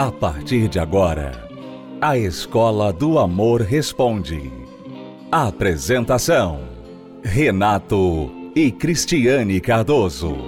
A 0.00 0.10
partir 0.10 0.66
de 0.66 0.78
agora, 0.78 1.46
a 2.00 2.16
Escola 2.16 2.90
do 2.90 3.18
Amor 3.18 3.60
Responde. 3.60 4.50
Apresentação: 5.30 6.62
Renato 7.22 8.32
e 8.56 8.72
Cristiane 8.72 9.60
Cardoso. 9.60 10.38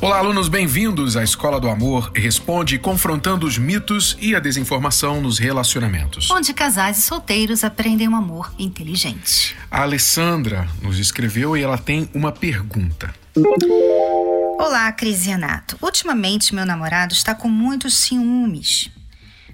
Olá, 0.00 0.18
alunos, 0.18 0.48
bem-vindos 0.48 1.14
à 1.14 1.22
Escola 1.22 1.60
do 1.60 1.68
Amor 1.68 2.10
Responde, 2.14 2.78
confrontando 2.78 3.46
os 3.46 3.58
mitos 3.58 4.16
e 4.18 4.34
a 4.34 4.40
desinformação 4.40 5.20
nos 5.20 5.38
relacionamentos. 5.38 6.30
Onde 6.30 6.54
casais 6.54 6.96
e 6.96 7.02
solteiros 7.02 7.64
aprendem 7.64 8.08
um 8.08 8.16
amor 8.16 8.50
inteligente. 8.58 9.54
A 9.70 9.82
Alessandra 9.82 10.66
nos 10.80 10.98
escreveu 10.98 11.54
e 11.54 11.62
ela 11.62 11.76
tem 11.76 12.08
uma 12.14 12.32
pergunta. 12.32 13.12
Olá, 14.58 14.90
Cris 14.92 15.26
Renato. 15.26 15.76
Ultimamente, 15.82 16.54
meu 16.54 16.64
namorado 16.64 17.12
está 17.12 17.34
com 17.34 17.48
muitos 17.48 17.94
ciúmes 17.94 18.90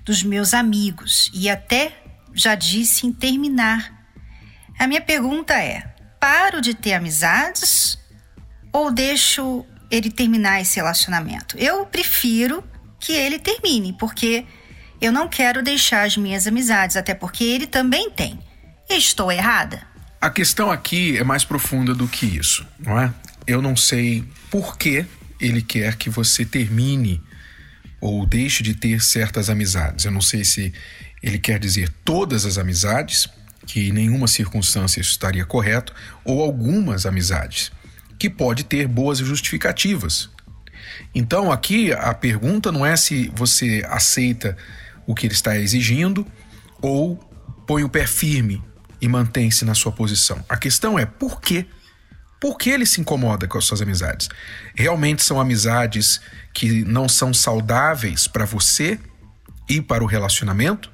dos 0.05 0.23
meus 0.23 0.53
amigos 0.53 1.31
e 1.33 1.49
até 1.49 1.93
já 2.35 2.55
disse 2.55 3.07
em 3.07 3.13
terminar. 3.13 3.93
A 4.79 4.87
minha 4.87 5.01
pergunta 5.01 5.55
é: 5.55 5.83
paro 6.21 6.61
de 6.61 6.75
ter 6.75 6.95
amizades 6.95 7.99
ou 8.73 8.93
deixo 8.93 9.65
ele 9.91 10.11
terminar 10.11 10.61
esse 10.61 10.77
relacionamento? 10.77 11.57
Eu 11.59 11.87
prefiro 11.87 12.63
que 12.99 13.13
ele 13.13 13.39
termine, 13.39 13.95
porque 13.95 14.47
eu 15.01 15.11
não 15.11 15.29
quero 15.29 15.63
deixar 15.63 16.07
as 16.07 16.17
minhas 16.17 16.47
amizades, 16.47 16.97
até 16.97 17.15
porque 17.15 17.43
ele 17.43 17.67
também 17.67 18.11
tem. 18.11 18.39
Estou 18.89 19.33
errada? 19.33 19.83
A 20.21 20.29
questão 20.29 20.71
aqui 20.71 21.17
é 21.17 21.25
mais 21.25 21.45
profunda 21.45 21.95
do 21.95 22.07
que 22.07 22.27
isso, 22.27 22.67
não 22.79 23.01
é? 23.01 23.13
Eu 23.47 23.63
não 23.63 23.75
sei 23.75 24.25
por 24.51 24.77
que 24.77 25.07
ele 25.41 25.63
quer 25.63 25.97
que 25.97 26.11
você 26.11 26.45
termine 26.45 27.23
ou 28.01 28.27
deixe 28.27 28.63
de 28.63 28.75
ter 28.75 29.03
certas 29.03 29.49
amizades. 29.51 30.05
Eu 30.05 30.11
não 30.11 30.21
sei 30.21 30.45
se 30.45 30.73
ele 31.23 31.39
quer 31.39 31.59
dizer 31.59 31.91
todas 32.05 32.47
as 32.47 32.59
amizades, 32.59 33.29
que 33.67 33.89
em 33.89 33.93
nenhuma 33.93 34.27
circunstância 34.27 35.01
isso 35.01 35.11
estaria 35.11 35.45
correto, 35.45 35.95
ou 36.25 36.43
algumas 36.43 37.07
amizades 37.07 37.71
que 38.19 38.29
pode 38.29 38.65
ter 38.65 38.87
boas 38.87 39.19
justificativas. 39.19 40.29
Então 41.15 41.51
aqui 41.53 41.93
a 41.93 42.13
pergunta 42.15 42.73
não 42.73 42.85
é 42.85 42.97
se 42.97 43.31
você 43.35 43.83
aceita 43.89 44.57
o 45.07 45.15
que 45.15 45.27
ele 45.27 45.35
está 45.35 45.59
exigindo 45.59 46.27
ou 46.81 47.17
põe 47.67 47.85
o 47.85 47.89
pé 47.89 48.07
firme 48.07 48.63
e 49.01 49.09
mantém-se 49.09 49.65
na 49.65 49.75
sua 49.75 49.93
posição. 49.93 50.45
A 50.49 50.57
questão 50.57 50.99
é 50.99 51.07
por 51.07 51.41
quê? 51.41 51.67
Por 52.41 52.57
que 52.57 52.71
ele 52.71 52.87
se 52.87 53.01
incomoda 53.01 53.47
com 53.47 53.59
as 53.59 53.65
suas 53.65 53.83
amizades? 53.83 54.29
Realmente 54.75 55.23
são 55.23 55.39
amizades 55.39 56.21
que 56.55 56.85
não 56.85 57.09
são 57.09 57.35
saudáveis 57.35 58.27
para 58.27 58.47
você 58.47 58.99
e 59.69 59.81
para 59.81 60.03
o 60.03 60.07
relacionamento? 60.07 60.91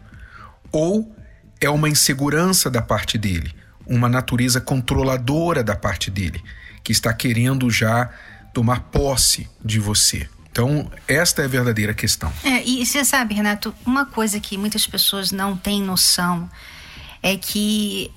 Ou 0.72 1.14
é 1.60 1.70
uma 1.70 1.88
insegurança 1.88 2.68
da 2.68 2.82
parte 2.82 3.16
dele, 3.16 3.54
uma 3.86 4.08
natureza 4.08 4.60
controladora 4.60 5.62
da 5.62 5.76
parte 5.76 6.10
dele? 6.10 6.42
que 6.86 6.92
está 6.92 7.12
querendo 7.12 7.68
já 7.68 8.08
tomar 8.54 8.78
posse 8.92 9.48
de 9.64 9.80
você. 9.80 10.28
Então, 10.52 10.88
esta 11.08 11.42
é 11.42 11.44
a 11.44 11.48
verdadeira 11.48 11.92
questão. 11.92 12.32
É, 12.44 12.62
e 12.62 12.86
você 12.86 13.04
sabe, 13.04 13.34
Renato, 13.34 13.74
uma 13.84 14.06
coisa 14.06 14.38
que 14.38 14.56
muitas 14.56 14.86
pessoas 14.86 15.32
não 15.32 15.56
têm 15.56 15.82
noção 15.82 16.48
é 17.20 17.36
que 17.36 18.08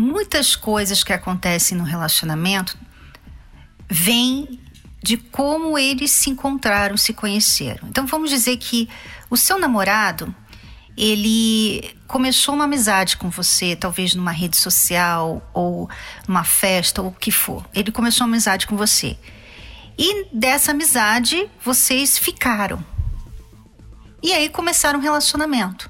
muitas 0.00 0.56
coisas 0.56 1.04
que 1.04 1.12
acontecem 1.12 1.76
no 1.76 1.84
relacionamento 1.84 2.76
vêm 3.88 4.60
de 5.02 5.16
como 5.16 5.78
eles 5.78 6.10
se 6.10 6.30
encontraram, 6.30 6.96
se 6.96 7.12
conheceram. 7.12 7.88
Então, 7.88 8.06
vamos 8.06 8.30
dizer 8.30 8.56
que 8.56 8.88
o 9.28 9.36
seu 9.36 9.58
namorado 9.58 10.34
ele 10.96 11.96
começou 12.06 12.54
uma 12.54 12.64
amizade 12.64 13.16
com 13.16 13.30
você, 13.30 13.74
talvez 13.74 14.14
numa 14.14 14.32
rede 14.32 14.56
social 14.56 15.48
ou 15.54 15.88
numa 16.28 16.44
festa 16.44 17.00
ou 17.00 17.08
o 17.08 17.12
que 17.12 17.30
for. 17.30 17.64
Ele 17.72 17.90
começou 17.90 18.26
uma 18.26 18.34
amizade 18.34 18.66
com 18.66 18.76
você. 18.76 19.16
E 19.98 20.26
dessa 20.32 20.72
amizade 20.72 21.48
vocês 21.64 22.18
ficaram. 22.18 22.84
E 24.22 24.32
aí 24.32 24.48
começaram 24.48 24.98
um 24.98 25.02
relacionamento. 25.02 25.89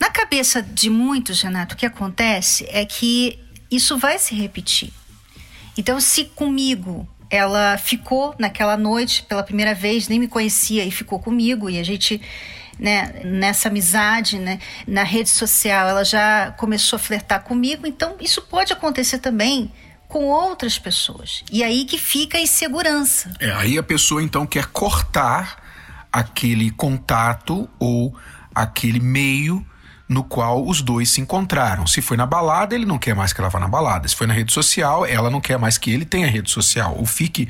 Na 0.00 0.10
cabeça 0.10 0.62
de 0.62 0.90
muitos, 0.90 1.42
Renato, 1.42 1.74
o 1.74 1.78
que 1.78 1.86
acontece 1.86 2.66
é 2.70 2.84
que 2.84 3.38
isso 3.70 3.96
vai 3.96 4.18
se 4.18 4.34
repetir. 4.34 4.92
Então, 5.76 6.00
se 6.00 6.24
comigo 6.24 7.08
ela 7.28 7.76
ficou 7.76 8.34
naquela 8.38 8.76
noite 8.76 9.24
pela 9.24 9.42
primeira 9.42 9.74
vez, 9.74 10.08
nem 10.08 10.18
me 10.18 10.28
conhecia 10.28 10.84
e 10.84 10.90
ficou 10.90 11.18
comigo, 11.18 11.68
e 11.68 11.78
a 11.78 11.82
gente 11.82 12.20
né, 12.78 13.20
nessa 13.24 13.68
amizade, 13.68 14.38
né, 14.38 14.58
na 14.86 15.02
rede 15.02 15.30
social, 15.30 15.88
ela 15.88 16.04
já 16.04 16.52
começou 16.52 16.98
a 16.98 17.00
flertar 17.00 17.42
comigo, 17.42 17.86
então 17.86 18.16
isso 18.20 18.42
pode 18.42 18.72
acontecer 18.72 19.18
também 19.18 19.72
com 20.08 20.24
outras 20.26 20.78
pessoas. 20.78 21.42
E 21.50 21.64
aí 21.64 21.84
que 21.84 21.98
fica 21.98 22.38
a 22.38 22.40
insegurança. 22.40 23.32
É, 23.40 23.50
aí 23.52 23.76
a 23.76 23.82
pessoa 23.82 24.22
então 24.22 24.46
quer 24.46 24.66
cortar 24.66 25.62
aquele 26.12 26.70
contato 26.70 27.68
ou 27.78 28.16
aquele 28.54 29.00
meio 29.00 29.66
no 30.08 30.22
qual 30.22 30.64
os 30.64 30.82
dois 30.82 31.10
se 31.10 31.20
encontraram. 31.20 31.86
Se 31.86 32.00
foi 32.00 32.16
na 32.16 32.26
balada, 32.26 32.74
ele 32.74 32.86
não 32.86 32.98
quer 32.98 33.14
mais 33.14 33.32
que 33.32 33.40
ela 33.40 33.50
vá 33.50 33.58
na 33.58 33.66
balada. 33.66 34.06
Se 34.06 34.14
foi 34.14 34.26
na 34.26 34.34
rede 34.34 34.52
social, 34.52 35.04
ela 35.04 35.30
não 35.30 35.40
quer 35.40 35.58
mais 35.58 35.76
que 35.78 35.90
ele 35.90 36.04
tenha 36.04 36.28
rede 36.28 36.50
social 36.50 36.94
ou 36.96 37.04
fique 37.04 37.48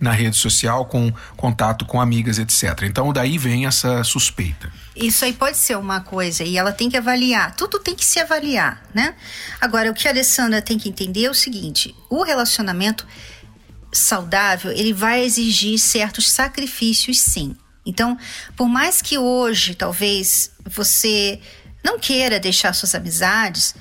na 0.00 0.10
rede 0.10 0.36
social 0.36 0.86
com 0.86 1.12
contato 1.36 1.84
com 1.84 2.00
amigas, 2.00 2.38
etc. 2.38 2.82
Então 2.84 3.12
daí 3.12 3.36
vem 3.36 3.66
essa 3.66 4.02
suspeita. 4.04 4.72
Isso 4.96 5.24
aí 5.24 5.32
pode 5.32 5.58
ser 5.58 5.76
uma 5.76 6.00
coisa 6.00 6.42
e 6.44 6.56
ela 6.56 6.72
tem 6.72 6.88
que 6.88 6.96
avaliar. 6.96 7.54
Tudo 7.54 7.78
tem 7.78 7.94
que 7.94 8.04
se 8.04 8.18
avaliar, 8.18 8.82
né? 8.94 9.14
Agora 9.60 9.90
o 9.90 9.94
que 9.94 10.08
a 10.08 10.10
Alessandra 10.10 10.62
tem 10.62 10.78
que 10.78 10.88
entender 10.88 11.26
é 11.26 11.30
o 11.30 11.34
seguinte: 11.34 11.94
o 12.08 12.22
relacionamento 12.22 13.06
saudável, 13.92 14.70
ele 14.72 14.92
vai 14.92 15.22
exigir 15.22 15.78
certos 15.78 16.30
sacrifícios, 16.30 17.20
sim. 17.20 17.54
Então, 17.84 18.18
por 18.54 18.68
mais 18.68 19.00
que 19.00 19.16
hoje 19.16 19.74
talvez 19.74 20.50
você 20.66 21.40
não 21.82 21.98
queira 21.98 22.40
deixar 22.40 22.72
suas 22.72 22.94
amizades, 22.94 23.74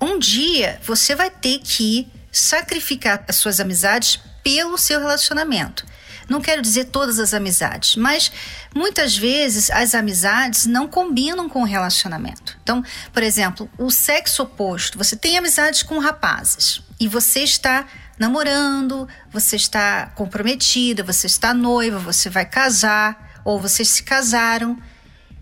um 0.00 0.18
dia 0.18 0.80
você 0.84 1.14
vai 1.14 1.30
ter 1.30 1.60
que 1.60 2.08
sacrificar 2.30 3.24
as 3.28 3.36
suas 3.36 3.60
amizades 3.60 4.18
pelo 4.42 4.76
seu 4.76 5.00
relacionamento. 5.00 5.86
Não 6.28 6.40
quero 6.40 6.62
dizer 6.62 6.86
todas 6.86 7.18
as 7.18 7.34
amizades, 7.34 7.96
mas 7.96 8.32
muitas 8.74 9.16
vezes 9.16 9.70
as 9.70 9.94
amizades 9.94 10.66
não 10.66 10.88
combinam 10.88 11.48
com 11.48 11.62
o 11.62 11.66
relacionamento. 11.66 12.58
Então, 12.62 12.82
por 13.12 13.22
exemplo, 13.22 13.70
o 13.78 13.90
sexo 13.90 14.42
oposto, 14.42 14.96
você 14.96 15.16
tem 15.16 15.36
amizades 15.36 15.82
com 15.82 15.98
rapazes 15.98 16.82
e 16.98 17.06
você 17.06 17.40
está 17.40 17.86
namorando, 18.18 19.06
você 19.30 19.56
está 19.56 20.06
comprometida, 20.14 21.02
você 21.02 21.26
está 21.26 21.52
noiva, 21.52 21.98
você 21.98 22.30
vai 22.30 22.46
casar 22.46 23.40
ou 23.44 23.60
vocês 23.60 23.88
se 23.88 24.02
casaram 24.02 24.78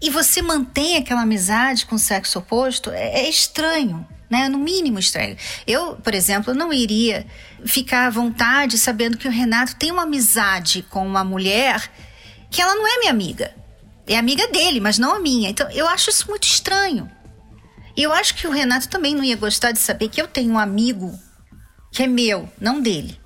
e 0.02 0.10
você 0.10 0.42
mantém 0.42 0.96
aquela 0.96 1.22
amizade 1.22 1.86
com 1.86 1.94
o 1.94 1.98
sexo 1.98 2.40
oposto, 2.40 2.90
é, 2.90 3.20
é 3.20 3.28
estranho. 3.28 4.06
Né? 4.28 4.48
No 4.48 4.58
mínimo 4.58 4.98
estranho. 4.98 5.36
Eu, 5.66 5.96
por 5.96 6.14
exemplo, 6.14 6.54
não 6.54 6.72
iria 6.72 7.26
ficar 7.66 8.06
à 8.06 8.10
vontade 8.10 8.78
sabendo 8.78 9.18
que 9.18 9.28
o 9.28 9.30
Renato 9.30 9.76
tem 9.76 9.92
uma 9.92 10.04
amizade 10.04 10.84
com 10.88 11.06
uma 11.06 11.22
mulher 11.22 11.90
que 12.50 12.60
ela 12.60 12.74
não 12.74 12.86
é 12.86 12.98
minha 12.98 13.10
amiga. 13.10 13.54
É 14.06 14.16
amiga 14.16 14.48
dele, 14.48 14.80
mas 14.80 14.98
não 14.98 15.14
a 15.14 15.20
minha. 15.20 15.50
Então, 15.50 15.70
eu 15.70 15.86
acho 15.86 16.08
isso 16.08 16.28
muito 16.30 16.44
estranho. 16.44 17.10
E 17.94 18.02
eu 18.02 18.10
acho 18.10 18.34
que 18.34 18.46
o 18.46 18.50
Renato 18.50 18.88
também 18.88 19.14
não 19.14 19.22
ia 19.22 19.36
gostar 19.36 19.70
de 19.70 19.78
saber 19.78 20.08
que 20.08 20.20
eu 20.20 20.26
tenho 20.26 20.54
um 20.54 20.58
amigo 20.58 21.12
que 21.92 22.02
é 22.02 22.06
meu, 22.06 22.50
não 22.58 22.80
dele 22.80 23.21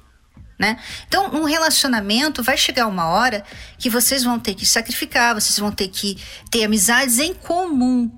né? 0.59 0.79
Então, 1.07 1.31
um 1.35 1.45
relacionamento 1.45 2.43
vai 2.43 2.57
chegar 2.57 2.87
uma 2.87 3.07
hora 3.07 3.45
que 3.79 3.91
vocês 3.91 4.25
vão 4.25 4.39
ter 4.39 4.55
que 4.55 4.65
sacrificar, 4.65 5.35
vocês 5.35 5.59
vão 5.59 5.71
ter 5.71 5.89
que 5.89 6.17
ter 6.51 6.65
amizades 6.65 7.19
em 7.19 7.35
comum 7.35 8.11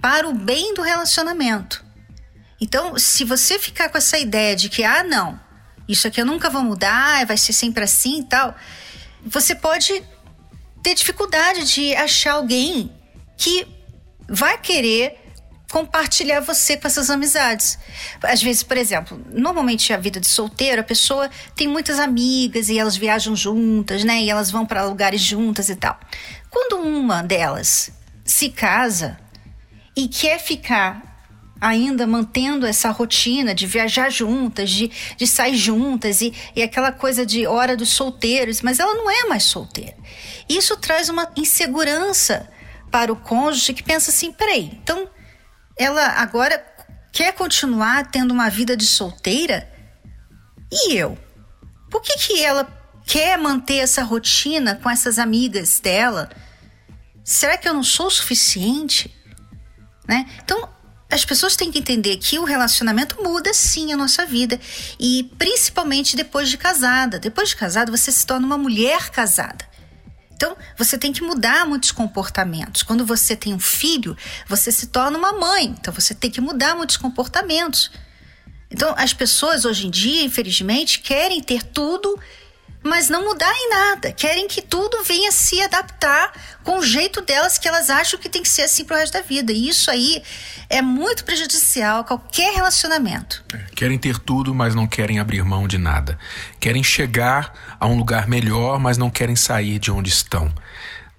para 0.00 0.28
o 0.28 0.32
bem 0.32 0.74
do 0.74 0.82
relacionamento. 0.82 1.84
Então, 2.60 2.98
se 2.98 3.24
você 3.24 3.58
ficar 3.58 3.90
com 3.90 3.98
essa 3.98 4.18
ideia 4.18 4.56
de 4.56 4.68
que, 4.68 4.82
ah, 4.82 5.04
não, 5.04 5.38
isso 5.86 6.06
aqui 6.06 6.20
eu 6.20 6.26
nunca 6.26 6.48
vou 6.48 6.62
mudar, 6.62 7.26
vai 7.26 7.36
ser 7.36 7.52
sempre 7.52 7.84
assim 7.84 8.20
e 8.20 8.24
tal, 8.24 8.54
você 9.24 9.54
pode 9.54 10.02
ter 10.82 10.94
dificuldade 10.94 11.64
de 11.64 11.94
achar 11.94 12.34
alguém 12.34 12.90
que 13.36 13.66
vai 14.28 14.56
querer 14.56 15.25
compartilhar 15.70 16.40
você 16.40 16.76
com 16.76 16.86
essas 16.86 17.10
amizades. 17.10 17.78
Às 18.22 18.42
vezes, 18.42 18.62
por 18.62 18.76
exemplo, 18.76 19.20
normalmente 19.32 19.92
a 19.92 19.96
vida 19.96 20.20
de 20.20 20.28
solteiro, 20.28 20.80
a 20.80 20.84
pessoa 20.84 21.30
tem 21.54 21.66
muitas 21.66 21.98
amigas 21.98 22.68
e 22.68 22.78
elas 22.78 22.96
viajam 22.96 23.34
juntas, 23.34 24.04
né? 24.04 24.22
E 24.22 24.30
elas 24.30 24.50
vão 24.50 24.64
para 24.64 24.84
lugares 24.84 25.20
juntas 25.20 25.68
e 25.68 25.76
tal. 25.76 25.98
Quando 26.50 26.78
uma 26.78 27.22
delas 27.22 27.90
se 28.24 28.48
casa 28.50 29.18
e 29.96 30.08
quer 30.08 30.38
ficar 30.38 31.16
ainda 31.60 32.06
mantendo 32.06 32.66
essa 32.66 32.90
rotina 32.90 33.54
de 33.54 33.66
viajar 33.66 34.10
juntas, 34.10 34.70
de, 34.70 34.90
de 35.16 35.26
sair 35.26 35.56
juntas 35.56 36.20
e, 36.20 36.32
e 36.54 36.62
aquela 36.62 36.92
coisa 36.92 37.24
de 37.24 37.46
hora 37.46 37.76
dos 37.76 37.88
solteiros, 37.90 38.60
mas 38.60 38.78
ela 38.78 38.94
não 38.94 39.10
é 39.10 39.24
mais 39.24 39.44
solteira. 39.44 39.96
Isso 40.48 40.76
traz 40.76 41.08
uma 41.08 41.28
insegurança 41.36 42.48
para 42.90 43.12
o 43.12 43.16
cônjuge 43.16 43.74
que 43.74 43.82
pensa 43.82 44.10
assim: 44.10 44.32
peraí, 44.32 44.78
então 44.82 45.08
ela 45.76 46.06
agora 46.20 46.64
quer 47.12 47.32
continuar 47.32 48.10
tendo 48.10 48.32
uma 48.32 48.48
vida 48.48 48.76
de 48.76 48.86
solteira? 48.86 49.68
E 50.72 50.94
eu? 50.94 51.18
Por 51.90 52.02
que, 52.02 52.18
que 52.18 52.42
ela 52.42 52.66
quer 53.06 53.38
manter 53.38 53.76
essa 53.76 54.02
rotina 54.02 54.74
com 54.76 54.90
essas 54.90 55.18
amigas 55.18 55.78
dela? 55.78 56.28
Será 57.24 57.56
que 57.56 57.68
eu 57.68 57.74
não 57.74 57.82
sou 57.82 58.06
o 58.06 58.10
suficiente? 58.10 59.14
Né? 60.08 60.28
Então, 60.42 60.68
as 61.10 61.24
pessoas 61.24 61.54
têm 61.54 61.70
que 61.70 61.78
entender 61.78 62.16
que 62.16 62.38
o 62.38 62.44
relacionamento 62.44 63.22
muda 63.22 63.54
sim 63.54 63.92
a 63.92 63.96
nossa 63.96 64.26
vida 64.26 64.60
e 64.98 65.30
principalmente 65.38 66.16
depois 66.16 66.48
de 66.48 66.58
casada. 66.58 67.18
Depois 67.18 67.50
de 67.50 67.56
casada, 67.56 67.90
você 67.90 68.10
se 68.10 68.26
torna 68.26 68.46
uma 68.46 68.58
mulher 68.58 69.10
casada. 69.10 69.64
Então, 70.36 70.54
você 70.76 70.98
tem 70.98 71.14
que 71.14 71.22
mudar 71.22 71.66
muitos 71.66 71.90
comportamentos. 71.90 72.82
Quando 72.82 73.06
você 73.06 73.34
tem 73.34 73.54
um 73.54 73.58
filho, 73.58 74.14
você 74.46 74.70
se 74.70 74.88
torna 74.88 75.16
uma 75.16 75.32
mãe. 75.32 75.74
Então, 75.80 75.92
você 75.92 76.14
tem 76.14 76.30
que 76.30 76.42
mudar 76.42 76.76
muitos 76.76 76.98
comportamentos. 76.98 77.90
Então, 78.70 78.94
as 78.98 79.14
pessoas 79.14 79.64
hoje 79.64 79.86
em 79.86 79.90
dia, 79.90 80.22
infelizmente, 80.22 81.00
querem 81.00 81.42
ter 81.42 81.62
tudo 81.62 82.20
mas 82.82 83.08
não 83.08 83.24
mudar 83.24 83.52
em 83.52 83.70
nada. 83.70 84.12
Querem 84.12 84.46
que 84.48 84.62
tudo 84.62 85.02
venha 85.04 85.32
se 85.32 85.60
adaptar 85.60 86.32
com 86.62 86.78
o 86.78 86.82
jeito 86.82 87.20
delas 87.20 87.58
que 87.58 87.68
elas 87.68 87.90
acham 87.90 88.18
que 88.18 88.28
tem 88.28 88.42
que 88.42 88.48
ser 88.48 88.62
assim 88.62 88.84
pro 88.84 88.96
resto 88.96 89.14
da 89.14 89.22
vida. 89.22 89.52
E 89.52 89.68
isso 89.68 89.90
aí 89.90 90.22
é 90.68 90.80
muito 90.82 91.24
prejudicial 91.24 92.00
a 92.00 92.04
qualquer 92.04 92.54
relacionamento. 92.54 93.44
É, 93.52 93.58
querem 93.74 93.98
ter 93.98 94.18
tudo, 94.18 94.54
mas 94.54 94.74
não 94.74 94.86
querem 94.86 95.18
abrir 95.18 95.44
mão 95.44 95.66
de 95.66 95.78
nada. 95.78 96.18
Querem 96.60 96.82
chegar 96.82 97.76
a 97.78 97.86
um 97.86 97.96
lugar 97.96 98.28
melhor, 98.28 98.78
mas 98.78 98.96
não 98.96 99.10
querem 99.10 99.36
sair 99.36 99.78
de 99.78 99.90
onde 99.90 100.10
estão. 100.10 100.52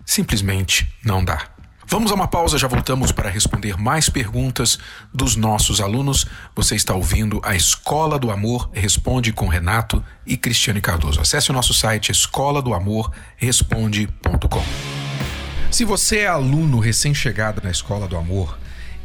Simplesmente 0.06 0.88
não 1.04 1.24
dá. 1.24 1.57
Vamos 1.90 2.12
a 2.12 2.16
uma 2.16 2.28
pausa, 2.28 2.58
já 2.58 2.68
voltamos 2.68 3.14
para 3.14 3.30
responder 3.30 3.78
mais 3.78 4.10
perguntas 4.10 4.78
dos 5.14 5.38
nossos 5.38 5.80
alunos. 5.80 6.26
Você 6.54 6.76
está 6.76 6.94
ouvindo 6.94 7.40
a 7.46 7.56
Escola 7.56 8.20
do 8.20 8.30
Amor 8.30 8.70
Responde 8.74 9.32
com 9.32 9.48
Renato 9.48 10.04
e 10.26 10.36
Cristiane 10.36 10.82
Cardoso. 10.82 11.22
Acesse 11.22 11.50
o 11.50 11.54
nosso 11.54 11.74
site 11.74 12.12
escola 12.12 12.62
do 12.62 12.74
amor 12.74 13.10
responde.com. 13.38 14.64
Se 15.72 15.86
você 15.86 16.20
é 16.20 16.28
aluno 16.28 16.78
recém-chegado 16.80 17.62
na 17.64 17.72
Escola 17.72 18.06
do 18.06 18.18
Amor, 18.18 18.60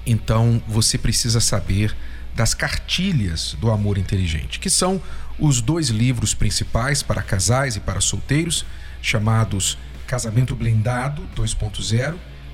então 0.05 0.61
você 0.67 0.99
precisa 0.99 1.39
saber 1.39 1.97
das 2.35 2.53
cartilhas 2.53 3.57
do 3.61 3.71
amor 3.71 3.97
inteligente, 3.97 4.59
que 4.59 4.69
são 4.69 5.01
os 5.39 5.61
dois 5.61 5.89
livros 5.89 6.35
principais 6.35 7.01
para 7.01 7.23
casais 7.23 7.77
e 7.77 7.81
para 7.81 8.01
solteiros, 8.01 8.67
chamados 9.01 9.79
Casamento 10.05 10.57
Blindado 10.57 11.23
2.0 11.37 12.32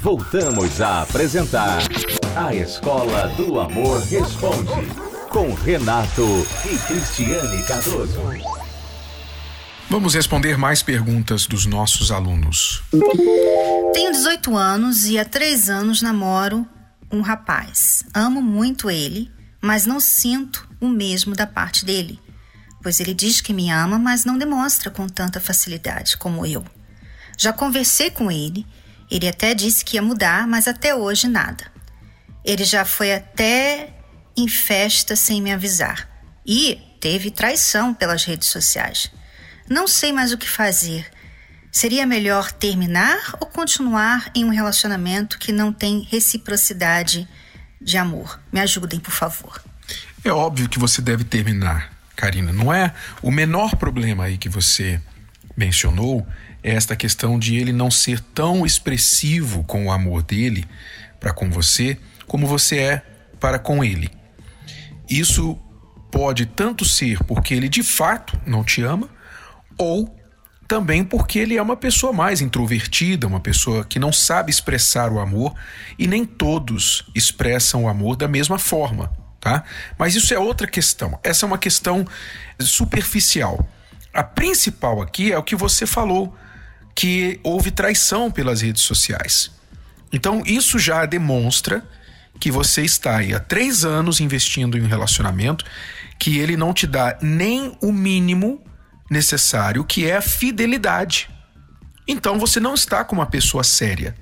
Voltamos 0.00 0.80
a 0.80 1.02
apresentar 1.02 1.82
A 2.36 2.54
Escola 2.54 3.28
do 3.36 3.58
Amor 3.58 4.02
Responde, 4.02 4.70
com 5.30 5.54
Renato 5.54 6.46
e 6.64 6.78
Cristiane 6.86 7.62
Cardoso. 7.64 8.20
Vamos 9.88 10.14
responder 10.14 10.58
mais 10.58 10.82
perguntas 10.82 11.46
dos 11.46 11.66
nossos 11.66 12.10
alunos. 12.10 12.82
Tenho 13.92 14.12
18 14.12 14.56
anos 14.56 15.06
e 15.06 15.18
há 15.18 15.24
3 15.24 15.70
anos 15.70 16.02
namoro 16.02 16.66
um 17.10 17.20
rapaz. 17.20 18.04
Amo 18.12 18.42
muito 18.42 18.90
ele, 18.90 19.30
mas 19.60 19.86
não 19.86 20.00
sinto 20.00 20.68
o 20.80 20.88
mesmo 20.88 21.34
da 21.34 21.46
parte 21.46 21.84
dele, 21.84 22.18
pois 22.82 23.00
ele 23.00 23.14
diz 23.14 23.40
que 23.40 23.52
me 23.52 23.70
ama, 23.70 23.98
mas 23.98 24.24
não 24.24 24.36
demonstra 24.36 24.90
com 24.90 25.08
tanta 25.08 25.40
facilidade 25.40 26.16
como 26.16 26.44
eu. 26.44 26.64
Já 27.38 27.52
conversei 27.52 28.10
com 28.10 28.30
ele 28.30 28.66
ele 29.10 29.28
até 29.28 29.54
disse 29.54 29.84
que 29.84 29.96
ia 29.96 30.02
mudar, 30.02 30.46
mas 30.46 30.66
até 30.66 30.94
hoje 30.94 31.28
nada. 31.28 31.64
Ele 32.44 32.64
já 32.64 32.84
foi 32.84 33.12
até 33.12 33.90
em 34.36 34.48
festa 34.48 35.16
sem 35.16 35.40
me 35.40 35.52
avisar. 35.52 36.08
E 36.46 36.80
teve 37.00 37.30
traição 37.30 37.94
pelas 37.94 38.24
redes 38.24 38.48
sociais. 38.48 39.10
Não 39.68 39.86
sei 39.86 40.12
mais 40.12 40.32
o 40.32 40.38
que 40.38 40.48
fazer. 40.48 41.06
Seria 41.70 42.06
melhor 42.06 42.52
terminar 42.52 43.34
ou 43.40 43.46
continuar 43.46 44.30
em 44.34 44.44
um 44.44 44.50
relacionamento 44.50 45.38
que 45.38 45.52
não 45.52 45.72
tem 45.72 46.06
reciprocidade 46.10 47.26
de 47.80 47.98
amor? 47.98 48.40
Me 48.52 48.60
ajudem, 48.60 49.00
por 49.00 49.10
favor. 49.10 49.62
É 50.24 50.30
óbvio 50.30 50.68
que 50.68 50.78
você 50.78 51.02
deve 51.02 51.24
terminar, 51.24 51.92
Karina. 52.14 52.52
Não 52.52 52.72
é 52.72 52.94
o 53.20 53.30
menor 53.30 53.76
problema 53.76 54.24
aí 54.24 54.38
que 54.38 54.48
você 54.48 55.00
mencionou 55.56 56.26
esta 56.64 56.96
questão 56.96 57.38
de 57.38 57.56
ele 57.56 57.72
não 57.72 57.90
ser 57.90 58.18
tão 58.20 58.64
expressivo 58.64 59.62
com 59.64 59.86
o 59.86 59.92
amor 59.92 60.22
dele 60.22 60.64
para 61.20 61.34
com 61.34 61.50
você 61.50 61.98
como 62.26 62.46
você 62.46 62.78
é 62.78 63.02
para 63.38 63.58
com 63.58 63.84
ele. 63.84 64.10
Isso 65.08 65.58
pode 66.10 66.46
tanto 66.46 66.84
ser 66.86 67.22
porque 67.24 67.52
ele 67.52 67.68
de 67.68 67.82
fato 67.82 68.40
não 68.46 68.64
te 68.64 68.82
ama, 68.82 69.10
ou 69.76 70.18
também 70.66 71.04
porque 71.04 71.38
ele 71.38 71.58
é 71.58 71.62
uma 71.62 71.76
pessoa 71.76 72.12
mais 72.12 72.40
introvertida, 72.40 73.26
uma 73.26 73.40
pessoa 73.40 73.84
que 73.84 73.98
não 73.98 74.12
sabe 74.12 74.50
expressar 74.50 75.12
o 75.12 75.20
amor 75.20 75.54
e 75.98 76.06
nem 76.06 76.24
todos 76.24 77.04
expressam 77.14 77.84
o 77.84 77.88
amor 77.88 78.16
da 78.16 78.26
mesma 78.26 78.58
forma, 78.58 79.12
tá? 79.38 79.64
Mas 79.98 80.14
isso 80.14 80.32
é 80.32 80.38
outra 80.38 80.66
questão. 80.66 81.18
Essa 81.22 81.44
é 81.44 81.46
uma 81.46 81.58
questão 81.58 82.06
superficial. 82.58 83.68
A 84.14 84.22
principal 84.22 85.02
aqui 85.02 85.30
é 85.30 85.36
o 85.36 85.42
que 85.42 85.54
você 85.54 85.84
falou 85.84 86.34
que 86.94 87.40
houve 87.42 87.70
traição 87.70 88.30
pelas 88.30 88.60
redes 88.60 88.82
sociais. 88.82 89.50
Então, 90.12 90.42
isso 90.46 90.78
já 90.78 91.04
demonstra 91.06 91.84
que 92.38 92.50
você 92.50 92.82
está 92.82 93.16
aí 93.16 93.34
há 93.34 93.40
três 93.40 93.84
anos 93.84 94.20
investindo 94.20 94.78
em 94.78 94.82
um 94.82 94.86
relacionamento 94.86 95.64
que 96.18 96.38
ele 96.38 96.56
não 96.56 96.72
te 96.72 96.86
dá 96.86 97.18
nem 97.20 97.76
o 97.82 97.92
mínimo 97.92 98.62
necessário, 99.10 99.84
que 99.84 100.06
é 100.06 100.16
a 100.16 100.22
fidelidade. 100.22 101.28
Então, 102.06 102.38
você 102.38 102.60
não 102.60 102.74
está 102.74 103.04
com 103.04 103.16
uma 103.16 103.26
pessoa 103.26 103.64
séria. 103.64 104.14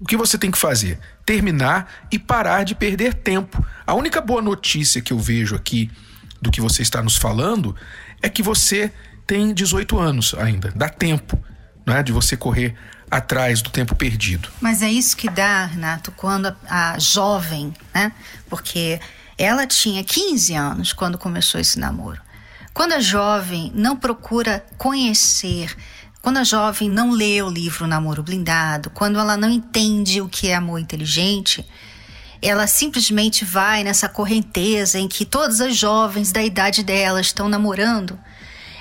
O 0.00 0.04
que 0.04 0.16
você 0.16 0.38
tem 0.38 0.50
que 0.50 0.58
fazer? 0.58 0.98
Terminar 1.24 2.06
e 2.10 2.18
parar 2.18 2.64
de 2.64 2.74
perder 2.74 3.14
tempo. 3.14 3.64
A 3.86 3.94
única 3.94 4.20
boa 4.20 4.42
notícia 4.42 5.00
que 5.00 5.12
eu 5.12 5.18
vejo 5.18 5.54
aqui 5.54 5.90
do 6.40 6.50
que 6.50 6.60
você 6.60 6.82
está 6.82 7.02
nos 7.02 7.16
falando 7.16 7.74
é 8.22 8.28
que 8.28 8.42
você 8.42 8.92
tem 9.26 9.52
18 9.52 9.98
anos 9.98 10.34
ainda, 10.38 10.72
dá 10.74 10.88
tempo 10.88 11.38
né, 11.84 12.02
de 12.02 12.12
você 12.12 12.36
correr 12.36 12.74
atrás 13.10 13.62
do 13.62 13.70
tempo 13.70 13.94
perdido. 13.94 14.48
Mas 14.60 14.82
é 14.82 14.90
isso 14.90 15.16
que 15.16 15.28
dá, 15.28 15.66
Renato, 15.66 16.12
quando 16.12 16.46
a, 16.68 16.92
a 16.92 16.98
jovem, 16.98 17.72
né? 17.94 18.12
Porque 18.48 19.00
ela 19.38 19.66
tinha 19.66 20.02
15 20.02 20.54
anos 20.54 20.92
quando 20.92 21.18
começou 21.18 21.60
esse 21.60 21.78
namoro. 21.78 22.20
Quando 22.74 22.92
a 22.92 23.00
jovem 23.00 23.72
não 23.74 23.96
procura 23.96 24.64
conhecer, 24.76 25.74
quando 26.20 26.38
a 26.38 26.44
jovem 26.44 26.90
não 26.90 27.10
lê 27.10 27.40
o 27.40 27.48
livro 27.48 27.86
Namoro 27.86 28.22
Blindado, 28.22 28.90
quando 28.90 29.18
ela 29.18 29.36
não 29.36 29.48
entende 29.48 30.20
o 30.20 30.28
que 30.28 30.48
é 30.48 30.54
amor 30.54 30.78
inteligente, 30.78 31.66
ela 32.42 32.66
simplesmente 32.66 33.44
vai 33.44 33.82
nessa 33.82 34.08
correnteza 34.08 34.98
em 34.98 35.08
que 35.08 35.24
todas 35.24 35.60
as 35.60 35.76
jovens 35.76 36.32
da 36.32 36.42
idade 36.42 36.82
dela 36.82 37.20
estão 37.20 37.48
namorando, 37.48 38.18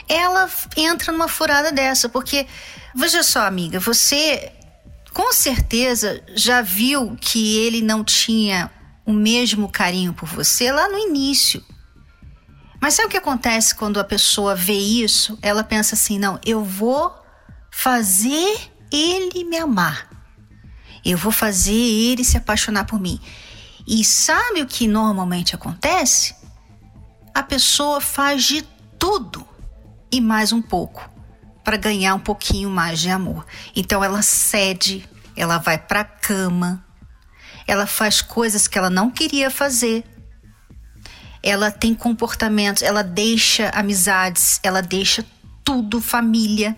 ela 0.08 0.50
entra 0.76 1.12
numa 1.12 1.28
furada 1.28 1.72
dessa, 1.72 2.08
porque 2.10 2.48
veja 2.94 3.24
só, 3.24 3.46
amiga, 3.46 3.80
você 3.80 4.52
com 5.14 5.32
certeza 5.32 6.22
já 6.36 6.62
viu 6.62 7.16
que 7.20 7.58
ele 7.60 7.82
não 7.82 8.04
tinha 8.04 8.70
o 9.06 9.14
mesmo 9.14 9.70
carinho 9.70 10.14
por 10.14 10.28
você 10.28 10.72
lá 10.72 10.90
no 10.90 10.98
início. 10.98 11.64
Mas 12.82 12.96
sabe 12.96 13.08
o 13.08 13.12
que 13.12 13.18
acontece 13.18 13.74
quando 13.74 14.00
a 14.00 14.04
pessoa 14.04 14.56
vê 14.56 14.78
isso? 14.78 15.40
Ela 15.42 15.64
pensa 15.64 15.96
assim: 15.96 16.20
não, 16.20 16.40
eu 16.46 16.64
vou 16.64 17.16
fazer 17.72 18.72
ele 18.92 19.44
me 19.46 19.58
amar. 19.58 20.10
Eu 21.04 21.18
vou 21.18 21.32
fazer 21.32 21.74
ele 21.74 22.24
se 22.24 22.38
apaixonar 22.38 22.86
por 22.86 23.00
mim. 23.00 23.20
E 23.88 24.04
sabe 24.04 24.62
o 24.62 24.68
que 24.68 24.88
normalmente 24.88 25.56
acontece? 25.56 26.36
A 27.34 27.44
pessoa 27.44 28.02
faz 28.02 28.44
de 28.44 28.64
tudo 28.98 29.48
e 30.16 30.22
mais 30.22 30.54
um 30.54 30.62
pouco 30.62 31.10
para 31.62 31.76
ganhar 31.76 32.16
um 32.16 32.20
pouquinho 32.20 32.70
mais 32.70 33.02
de 33.02 33.10
amor. 33.10 33.46
Então 33.76 34.02
ela 34.02 34.22
cede, 34.22 35.06
ela 35.36 35.58
vai 35.58 35.78
para 35.78 36.00
a 36.00 36.06
cama, 36.06 36.86
ela 37.68 37.86
faz 37.86 38.22
coisas 38.22 38.66
que 38.66 38.78
ela 38.78 38.90
não 38.90 39.12
queria 39.12 39.50
fazer. 39.50 40.06
Ela 41.44 41.70
tem 41.70 41.94
comportamentos, 41.94 42.82
ela 42.82 43.04
deixa 43.04 43.70
amizades, 43.72 44.58
ela 44.64 44.82
deixa 44.82 45.26
tudo, 45.66 46.00
família 46.00 46.78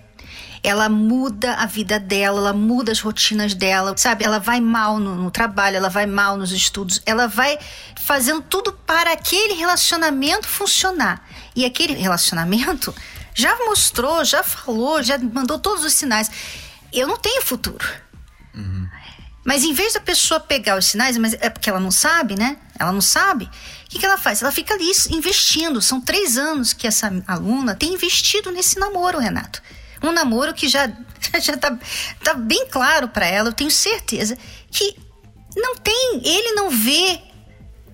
ela 0.64 0.90
muda 0.90 1.54
a 1.54 1.66
vida 1.66 2.00
dela, 2.00 2.40
ela 2.40 2.54
muda 2.54 2.92
as 2.92 3.00
rotinas 3.00 3.54
dela, 3.54 3.96
sabe? 3.96 4.26
Ela 4.26 4.40
vai 4.40 4.60
mal 4.60 5.00
no, 5.00 5.16
no 5.16 5.32
trabalho, 5.32 5.78
ela 5.78 5.90
vai 5.90 6.06
mal 6.06 6.36
nos 6.36 6.52
estudos, 6.52 7.02
ela 7.06 7.28
vai 7.28 7.58
fazendo 7.96 8.42
tudo 8.42 8.74
para 8.74 9.14
aquele 9.14 9.54
relacionamento 9.54 10.48
funcionar. 10.48 11.26
E 11.56 11.64
aquele 11.64 11.94
relacionamento 11.94 12.94
já 13.38 13.56
mostrou, 13.66 14.26
já 14.26 14.42
falou, 14.42 15.04
já 15.04 15.16
mandou 15.20 15.60
todos 15.60 15.86
os 15.86 15.94
sinais. 15.94 16.30
Eu 16.92 17.08
não 17.08 17.18
tenho 17.18 17.44
futuro. 17.44 17.88
Uhum. 18.56 18.90
Mas 19.46 19.64
em 19.64 19.74
vez 19.74 19.94
da 19.94 20.00
pessoa 20.00 20.40
pegar 20.40 20.76
os 20.76 20.88
sinais, 20.88 21.20
mas 21.20 21.36
é 21.40 21.48
porque 21.48 21.70
ela 21.70 21.80
não 21.80 21.92
sabe, 21.92 22.36
né? 22.36 22.58
Ela 22.80 22.92
não 22.92 23.00
sabe. 23.00 23.46
O 23.46 23.90
que, 23.90 24.00
que 24.00 24.06
ela 24.06 24.18
faz? 24.18 24.42
Ela 24.42 24.52
fica 24.52 24.74
ali 24.74 24.92
investindo. 25.12 25.84
São 25.84 26.02
três 26.02 26.36
anos 26.36 26.74
que 26.74 26.88
essa 26.88 27.12
aluna 27.28 27.76
tem 27.76 27.94
investido 27.94 28.52
nesse 28.52 28.80
namoro, 28.80 29.20
Renato. 29.20 29.62
Um 30.02 30.12
namoro 30.12 30.52
que 30.56 30.68
já 30.68 30.92
já 31.40 31.56
tá, 31.58 31.78
tá 32.24 32.34
bem 32.34 32.68
claro 32.70 33.08
para 33.08 33.28
ela, 33.28 33.50
eu 33.50 33.54
tenho 33.54 33.70
certeza 33.72 34.36
que 34.72 34.96
não 35.56 35.76
tem, 35.76 36.22
ele 36.24 36.54
não 36.54 36.72
vê 36.72 37.22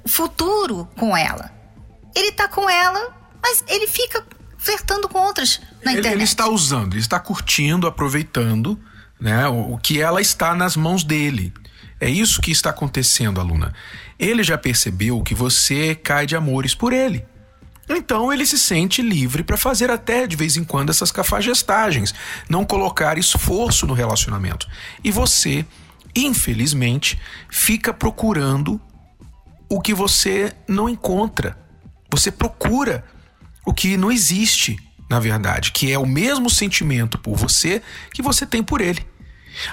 futuro 0.06 0.88
com 0.98 1.16
ela. 1.16 1.52
Ele 2.16 2.32
tá 2.32 2.48
com 2.48 2.70
ela, 2.70 3.14
mas 3.42 3.62
ele 3.68 3.88
fica 3.88 4.26
flertando 4.64 5.10
com 5.10 5.20
outras 5.20 5.60
na 5.84 5.92
ele, 5.92 6.00
internet. 6.00 6.18
Ele 6.18 6.24
está 6.24 6.48
usando, 6.48 6.94
ele 6.94 7.02
está 7.02 7.20
curtindo, 7.20 7.86
aproveitando, 7.86 8.80
né, 9.20 9.48
o, 9.48 9.74
o 9.74 9.78
que 9.78 10.02
ela 10.02 10.22
está 10.22 10.56
nas 10.56 10.78
mãos 10.78 11.04
dele. 11.04 11.54
É 12.00 12.10
isso 12.10 12.42
que 12.42 12.52
está 12.52 12.70
acontecendo, 12.70 13.40
aluna. 13.40 13.74
Ele 14.18 14.42
já 14.42 14.58
percebeu 14.58 15.22
que 15.22 15.36
você 15.36 15.94
cai 15.94 16.26
de 16.26 16.36
amores 16.36 16.74
por 16.74 16.94
ele. 16.94 17.26
Então 17.90 18.32
ele 18.32 18.46
se 18.46 18.58
sente 18.58 19.02
livre 19.02 19.44
para 19.44 19.58
fazer 19.58 19.92
até 19.92 20.26
de 20.26 20.38
vez 20.38 20.56
em 20.56 20.64
quando 20.64 20.90
essas 20.90 21.12
cafagestagens, 21.12 22.14
não 22.48 22.64
colocar 22.64 23.18
esforço 23.18 23.86
no 23.86 23.94
relacionamento. 23.94 24.68
E 25.04 25.12
você, 25.12 25.66
infelizmente, 26.16 27.20
fica 27.50 27.94
procurando 27.94 28.80
o 29.70 29.82
que 29.82 29.94
você 29.94 30.54
não 30.68 30.88
encontra. 30.88 31.58
Você 32.10 32.32
procura 32.32 33.04
o 33.66 33.74
que 33.74 33.98
não 33.98 34.12
existe, 34.12 34.78
na 35.10 35.20
verdade, 35.20 35.72
que 35.72 35.92
é 35.92 35.98
o 35.98 36.06
mesmo 36.06 36.50
sentimento 36.50 37.18
por 37.18 37.36
você 37.36 37.82
que 38.14 38.22
você 38.22 38.46
tem 38.46 38.64
por 38.64 38.82
ele. 38.82 39.06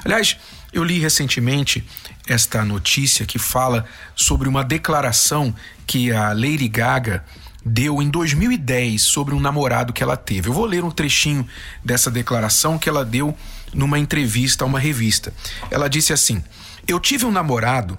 Aliás, 0.04 0.36
eu 0.72 0.84
li 0.84 0.98
recentemente 0.98 1.84
esta 2.28 2.64
notícia 2.64 3.26
que 3.26 3.38
fala 3.38 3.84
sobre 4.14 4.48
uma 4.48 4.62
declaração 4.62 5.54
que 5.86 6.12
a 6.12 6.32
Lady 6.32 6.68
Gaga 6.68 7.24
deu 7.64 8.00
em 8.00 8.08
2010 8.08 9.02
sobre 9.02 9.34
um 9.34 9.40
namorado 9.40 9.92
que 9.92 10.02
ela 10.02 10.16
teve. 10.16 10.48
Eu 10.48 10.52
vou 10.52 10.64
ler 10.64 10.84
um 10.84 10.90
trechinho 10.90 11.46
dessa 11.84 12.10
declaração 12.10 12.78
que 12.78 12.88
ela 12.88 13.04
deu 13.04 13.36
numa 13.72 13.98
entrevista 13.98 14.64
a 14.64 14.66
uma 14.66 14.78
revista. 14.78 15.32
Ela 15.70 15.88
disse 15.88 16.12
assim: 16.12 16.42
Eu 16.86 17.00
tive 17.00 17.24
um 17.24 17.32
namorado 17.32 17.98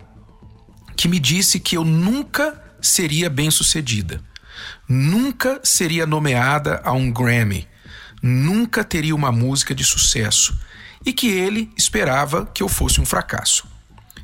que 0.96 1.08
me 1.08 1.20
disse 1.20 1.60
que 1.60 1.76
eu 1.76 1.84
nunca 1.84 2.62
seria 2.82 3.30
bem-sucedida, 3.30 4.22
nunca 4.88 5.60
seria 5.64 6.06
nomeada 6.06 6.82
a 6.84 6.92
um 6.92 7.12
Grammy, 7.12 7.68
nunca 8.22 8.84
teria 8.84 9.16
uma 9.16 9.32
música 9.32 9.74
de 9.74 9.84
sucesso 9.84 10.60
e 11.06 11.14
que 11.14 11.28
ele 11.28 11.72
esperava 11.78 12.46
que 12.46 12.62
eu 12.62 12.70
fosse 12.70 13.02
um 13.02 13.06
fracasso. 13.06 13.68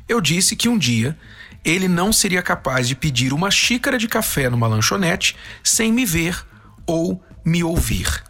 Eu 0.08 0.20
disse 0.20 0.56
que 0.56 0.68
um 0.68 0.78
dia 0.78 1.18
ele 1.64 1.88
não 1.88 2.12
seria 2.12 2.42
capaz 2.42 2.88
de 2.88 2.94
pedir 2.94 3.32
uma 3.32 3.50
xícara 3.50 3.98
de 3.98 4.08
café 4.08 4.48
numa 4.48 4.66
lanchonete 4.66 5.36
sem 5.62 5.92
me 5.92 6.06
ver 6.06 6.44
ou 6.86 7.22
me 7.44 7.62
ouvir. 7.62 8.22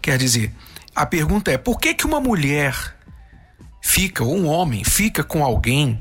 Quer 0.00 0.18
dizer, 0.18 0.52
a 0.94 1.04
pergunta 1.04 1.50
é: 1.50 1.58
por 1.58 1.80
que, 1.80 1.94
que 1.94 2.06
uma 2.06 2.20
mulher 2.20 2.96
fica, 3.80 4.22
ou 4.22 4.36
um 4.36 4.46
homem 4.46 4.84
fica 4.84 5.24
com 5.24 5.44
alguém, 5.44 6.00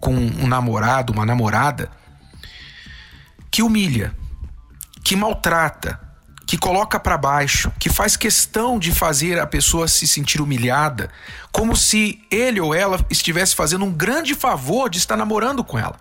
com 0.00 0.14
um 0.14 0.46
namorado, 0.46 1.12
uma 1.12 1.26
namorada, 1.26 1.90
que 3.50 3.62
humilha, 3.62 4.14
que 5.08 5.16
maltrata, 5.16 5.98
que 6.46 6.58
coloca 6.58 7.00
para 7.00 7.16
baixo, 7.16 7.72
que 7.78 7.88
faz 7.88 8.14
questão 8.14 8.78
de 8.78 8.92
fazer 8.92 9.38
a 9.38 9.46
pessoa 9.46 9.88
se 9.88 10.06
sentir 10.06 10.38
humilhada, 10.38 11.08
como 11.50 11.74
se 11.74 12.20
ele 12.30 12.60
ou 12.60 12.74
ela 12.74 13.02
estivesse 13.08 13.56
fazendo 13.56 13.86
um 13.86 13.90
grande 13.90 14.34
favor 14.34 14.90
de 14.90 14.98
estar 14.98 15.16
namorando 15.16 15.64
com 15.64 15.78
ela. 15.78 15.98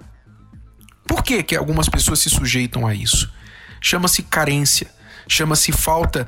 Por 1.08 1.24
que, 1.24 1.42
que 1.42 1.56
algumas 1.56 1.88
pessoas 1.88 2.20
se 2.20 2.30
sujeitam 2.30 2.86
a 2.86 2.94
isso? 2.94 3.32
Chama-se 3.80 4.24
carência, 4.24 4.94
chama-se 5.26 5.72
falta 5.72 6.28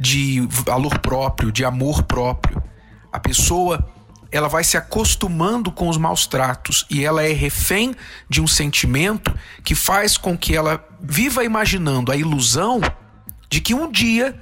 de 0.00 0.48
valor 0.48 1.00
próprio, 1.00 1.52
de 1.52 1.62
amor 1.62 2.04
próprio. 2.04 2.62
A 3.12 3.20
pessoa 3.20 3.86
ela 4.34 4.48
vai 4.48 4.64
se 4.64 4.76
acostumando 4.76 5.70
com 5.70 5.88
os 5.88 5.96
maus 5.96 6.26
tratos 6.26 6.84
e 6.90 7.04
ela 7.04 7.22
é 7.22 7.32
refém 7.32 7.94
de 8.28 8.40
um 8.40 8.48
sentimento 8.48 9.32
que 9.62 9.76
faz 9.76 10.18
com 10.18 10.36
que 10.36 10.56
ela 10.56 10.84
viva 11.00 11.44
imaginando 11.44 12.10
a 12.10 12.16
ilusão 12.16 12.80
de 13.48 13.60
que 13.60 13.72
um 13.72 13.88
dia 13.88 14.36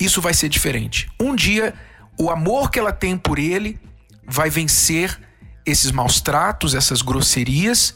isso 0.00 0.22
vai 0.22 0.32
ser 0.32 0.48
diferente. 0.48 1.10
Um 1.20 1.36
dia 1.36 1.74
o 2.18 2.30
amor 2.30 2.70
que 2.70 2.78
ela 2.78 2.90
tem 2.90 3.18
por 3.18 3.38
ele 3.38 3.78
vai 4.26 4.48
vencer 4.48 5.20
esses 5.66 5.90
maus 5.90 6.22
tratos, 6.22 6.74
essas 6.74 7.02
grosserias, 7.02 7.94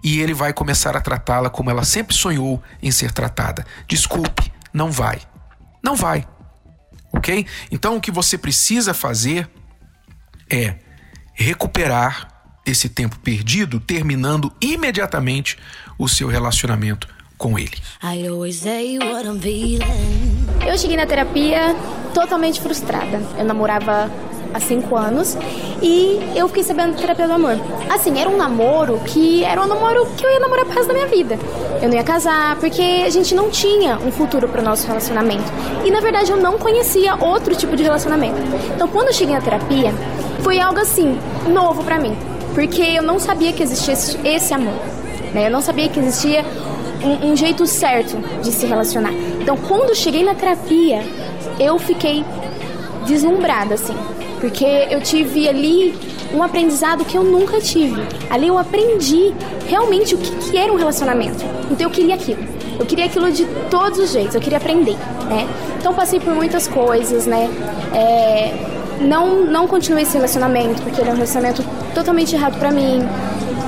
e 0.00 0.20
ele 0.20 0.32
vai 0.32 0.52
começar 0.52 0.96
a 0.96 1.00
tratá-la 1.00 1.50
como 1.50 1.70
ela 1.70 1.84
sempre 1.84 2.14
sonhou 2.14 2.62
em 2.80 2.92
ser 2.92 3.10
tratada. 3.10 3.66
Desculpe, 3.88 4.52
não 4.72 4.92
vai. 4.92 5.20
Não 5.82 5.96
vai. 5.96 6.24
Ok? 7.12 7.44
Então 7.68 7.96
o 7.96 8.00
que 8.00 8.12
você 8.12 8.38
precisa 8.38 8.94
fazer 8.94 9.50
é 10.52 10.74
recuperar 11.32 12.28
esse 12.64 12.88
tempo 12.88 13.18
perdido, 13.18 13.80
terminando 13.80 14.52
imediatamente 14.60 15.58
o 15.98 16.06
seu 16.08 16.28
relacionamento 16.28 17.08
com 17.36 17.58
ele. 17.58 17.76
Eu 20.64 20.78
cheguei 20.78 20.96
na 20.96 21.06
terapia 21.06 21.74
totalmente 22.14 22.60
frustrada. 22.60 23.20
Eu 23.36 23.44
namorava 23.44 24.08
há 24.54 24.60
cinco 24.60 24.96
anos 24.96 25.36
e 25.82 26.20
eu 26.36 26.46
fiquei 26.48 26.62
sabendo 26.62 26.92
da 26.92 26.98
terapia 26.98 27.26
do 27.26 27.32
amor. 27.32 27.56
Assim, 27.90 28.20
era 28.20 28.28
um 28.28 28.36
namoro 28.36 29.00
que 29.06 29.42
era 29.44 29.60
um 29.60 29.66
namoro 29.66 30.06
que 30.16 30.24
eu 30.24 30.30
ia 30.30 30.38
namorar 30.38 30.64
pro 30.64 30.74
resto 30.74 30.88
da 30.88 30.94
minha 30.94 31.08
vida. 31.08 31.38
Eu 31.82 31.88
não 31.88 31.96
ia 31.96 32.04
casar 32.04 32.56
porque 32.56 33.02
a 33.04 33.10
gente 33.10 33.34
não 33.34 33.50
tinha 33.50 33.98
um 33.98 34.12
futuro 34.12 34.46
pro 34.48 34.62
nosso 34.62 34.86
relacionamento. 34.86 35.50
E 35.84 35.90
na 35.90 36.00
verdade 36.00 36.30
eu 36.30 36.36
não 36.36 36.58
conhecia 36.58 37.16
outro 37.16 37.56
tipo 37.56 37.74
de 37.74 37.82
relacionamento. 37.82 38.38
Então 38.74 38.86
quando 38.86 39.08
eu 39.08 39.14
cheguei 39.14 39.34
na 39.34 39.40
terapia, 39.40 39.92
foi 40.42 40.60
algo 40.60 40.80
assim, 40.80 41.18
novo 41.48 41.82
para 41.84 41.98
mim. 41.98 42.16
Porque 42.54 42.82
eu 42.82 43.02
não 43.02 43.18
sabia 43.18 43.52
que 43.52 43.62
existia 43.62 43.94
esse 44.24 44.52
amor. 44.52 44.74
Né? 45.32 45.46
Eu 45.46 45.50
não 45.50 45.62
sabia 45.62 45.88
que 45.88 45.98
existia 45.98 46.44
um, 47.02 47.32
um 47.32 47.36
jeito 47.36 47.66
certo 47.66 48.16
de 48.42 48.52
se 48.52 48.66
relacionar. 48.66 49.12
Então, 49.40 49.56
quando 49.56 49.94
cheguei 49.94 50.24
na 50.24 50.34
terapia, 50.34 51.02
eu 51.58 51.78
fiquei 51.78 52.24
deslumbrada, 53.06 53.74
assim. 53.74 53.96
Porque 54.40 54.64
eu 54.64 55.00
tive 55.00 55.48
ali 55.48 55.94
um 56.34 56.42
aprendizado 56.42 57.04
que 57.04 57.16
eu 57.16 57.22
nunca 57.22 57.60
tive. 57.60 58.02
Ali 58.30 58.48
eu 58.48 58.58
aprendi 58.58 59.32
realmente 59.68 60.14
o 60.14 60.18
que, 60.18 60.50
que 60.50 60.56
era 60.56 60.72
um 60.72 60.76
relacionamento. 60.76 61.44
Então 61.70 61.86
eu 61.86 61.90
queria 61.90 62.14
aquilo. 62.14 62.42
Eu 62.78 62.86
queria 62.86 63.04
aquilo 63.04 63.30
de 63.30 63.44
todos 63.70 63.98
os 63.98 64.12
jeitos, 64.12 64.34
eu 64.34 64.40
queria 64.40 64.58
aprender, 64.58 64.96
né? 65.28 65.46
Então 65.78 65.94
passei 65.94 66.18
por 66.18 66.34
muitas 66.34 66.66
coisas, 66.66 67.26
né? 67.26 67.48
É, 67.94 68.71
não, 69.02 69.44
não 69.44 69.66
continuei 69.66 70.02
esse 70.02 70.14
relacionamento, 70.14 70.82
porque 70.82 71.00
era 71.00 71.10
um 71.10 71.14
relacionamento 71.14 71.64
totalmente 71.94 72.34
errado 72.34 72.58
para 72.58 72.70
mim. 72.70 73.02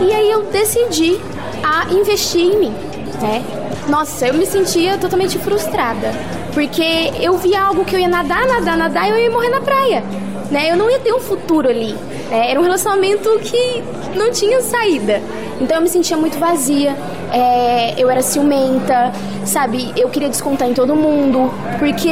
E 0.01 0.13
aí 0.13 0.31
eu 0.31 0.45
decidi 0.45 1.19
a 1.63 1.93
investir 1.93 2.43
em 2.43 2.59
mim, 2.59 2.75
né? 3.21 3.45
Nossa, 3.89 4.27
eu 4.27 4.35
me 4.35 4.47
sentia 4.47 4.97
totalmente 4.97 5.39
frustrada, 5.39 6.13
porque 6.53 7.13
eu 7.21 7.37
via 7.37 7.63
algo 7.63 7.85
que 7.85 7.95
eu 7.95 8.01
ia 8.01 8.09
nadar, 8.09 8.47
nadar, 8.47 8.77
nadar 8.77 9.09
e 9.09 9.11
eu 9.11 9.19
ia 9.19 9.31
morrer 9.31 9.51
na 9.51 9.61
praia, 9.61 10.03
né? 10.51 10.71
Eu 10.71 10.77
não 10.77 10.91
ia 10.91 10.99
ter 10.99 11.13
um 11.13 11.21
futuro 11.21 11.69
ali. 11.69 11.95
Né? 12.31 12.51
Era 12.51 12.59
um 12.59 12.63
relacionamento 12.63 13.29
que 13.41 13.83
não 14.17 14.31
tinha 14.31 14.61
saída. 14.61 15.21
Então 15.61 15.77
eu 15.77 15.83
me 15.83 15.89
sentia 15.89 16.17
muito 16.17 16.39
vazia, 16.39 16.97
é, 17.35 17.95
eu 17.99 18.09
era 18.09 18.23
ciumenta, 18.23 19.13
sabe? 19.45 19.93
Eu 19.97 20.09
queria 20.09 20.29
descontar 20.29 20.69
em 20.69 20.73
todo 20.73 20.95
mundo, 20.95 21.53
porque 21.81 22.09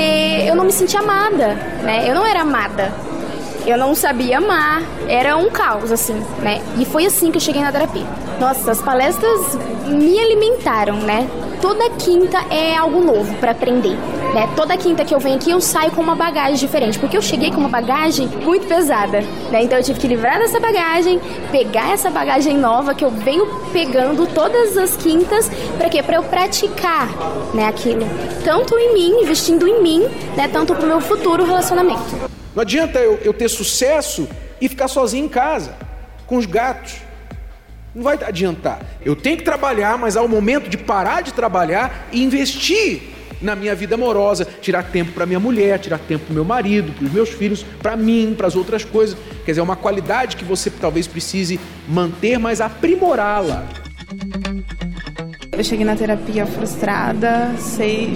eu 0.46 0.56
não 0.56 0.64
me 0.64 0.72
sentia 0.72 0.98
amada, 0.98 1.54
né? 1.82 2.04
Eu 2.08 2.14
não 2.14 2.26
era 2.26 2.40
amada. 2.40 2.92
Eu 3.64 3.78
não 3.78 3.94
sabia 3.94 4.38
amar, 4.38 4.82
era 5.06 5.36
um 5.36 5.48
caos, 5.48 5.92
assim, 5.92 6.20
né? 6.40 6.60
E 6.76 6.84
foi 6.84 7.06
assim 7.06 7.30
que 7.30 7.36
eu 7.36 7.40
cheguei 7.40 7.62
na 7.62 7.70
terapia. 7.70 8.04
Nossa, 8.40 8.72
as 8.72 8.82
palestras 8.82 9.56
me 9.86 10.18
alimentaram, 10.18 10.96
né? 10.96 11.28
Toda 11.62 11.88
quinta 11.90 12.38
é 12.50 12.76
algo 12.76 13.00
novo 13.00 13.32
para 13.36 13.52
aprender. 13.52 13.96
Né? 14.34 14.52
Toda 14.56 14.76
quinta 14.76 15.04
que 15.04 15.14
eu 15.14 15.20
venho 15.20 15.36
aqui 15.36 15.52
eu 15.52 15.60
saio 15.60 15.92
com 15.92 16.02
uma 16.02 16.16
bagagem 16.16 16.56
diferente, 16.56 16.98
porque 16.98 17.16
eu 17.16 17.22
cheguei 17.22 17.52
com 17.52 17.58
uma 17.58 17.68
bagagem 17.68 18.26
muito 18.26 18.66
pesada. 18.66 19.20
Né? 19.48 19.62
Então 19.62 19.78
eu 19.78 19.84
tive 19.84 20.00
que 20.00 20.08
livrar 20.08 20.40
dessa 20.40 20.58
bagagem, 20.58 21.20
pegar 21.52 21.92
essa 21.92 22.10
bagagem 22.10 22.58
nova 22.58 22.96
que 22.96 23.04
eu 23.04 23.10
venho 23.12 23.46
pegando 23.72 24.26
todas 24.26 24.76
as 24.76 24.96
quintas, 24.96 25.48
para 25.78 25.88
quê? 25.88 26.02
Para 26.02 26.16
eu 26.16 26.24
praticar, 26.24 27.08
né, 27.54 27.68
aquilo, 27.68 28.04
tanto 28.44 28.76
em 28.76 28.92
mim, 28.92 29.22
investindo 29.22 29.68
em 29.68 29.80
mim, 29.80 30.00
né, 30.36 30.48
tanto 30.52 30.74
pro 30.74 30.84
meu 30.84 31.00
futuro 31.00 31.44
relacionamento. 31.44 32.02
Não 32.56 32.62
adianta 32.62 32.98
eu, 32.98 33.20
eu 33.22 33.32
ter 33.32 33.48
sucesso 33.48 34.28
e 34.60 34.68
ficar 34.68 34.88
sozinho 34.88 35.26
em 35.26 35.28
casa, 35.28 35.76
com 36.26 36.36
os 36.36 36.44
gatos. 36.44 37.11
Não 37.94 38.02
vai 38.02 38.18
adiantar. 38.22 38.80
Eu 39.04 39.14
tenho 39.14 39.36
que 39.36 39.44
trabalhar, 39.44 39.98
mas 39.98 40.16
há 40.16 40.22
o 40.22 40.28
momento 40.28 40.68
de 40.68 40.78
parar 40.78 41.22
de 41.22 41.32
trabalhar 41.32 42.08
e 42.10 42.22
investir 42.22 43.02
na 43.42 43.56
minha 43.56 43.74
vida 43.74 43.96
amorosa, 43.96 44.46
tirar 44.60 44.84
tempo 44.84 45.12
para 45.12 45.26
minha 45.26 45.40
mulher, 45.40 45.78
tirar 45.78 45.98
tempo 45.98 46.26
para 46.26 46.34
meu 46.34 46.44
marido, 46.44 46.92
para 46.92 47.04
os 47.04 47.12
meus 47.12 47.28
filhos, 47.30 47.66
para 47.82 47.96
mim, 47.96 48.34
para 48.36 48.46
as 48.46 48.54
outras 48.54 48.84
coisas. 48.84 49.18
Quer 49.44 49.52
dizer, 49.52 49.60
é 49.60 49.64
uma 49.64 49.76
qualidade 49.76 50.36
que 50.36 50.44
você 50.44 50.70
talvez 50.70 51.06
precise 51.06 51.58
manter, 51.88 52.38
mas 52.38 52.60
aprimorá-la. 52.60 53.66
Eu 55.50 55.62
cheguei 55.62 55.84
na 55.84 55.94
terapia 55.94 56.46
frustrada, 56.46 57.52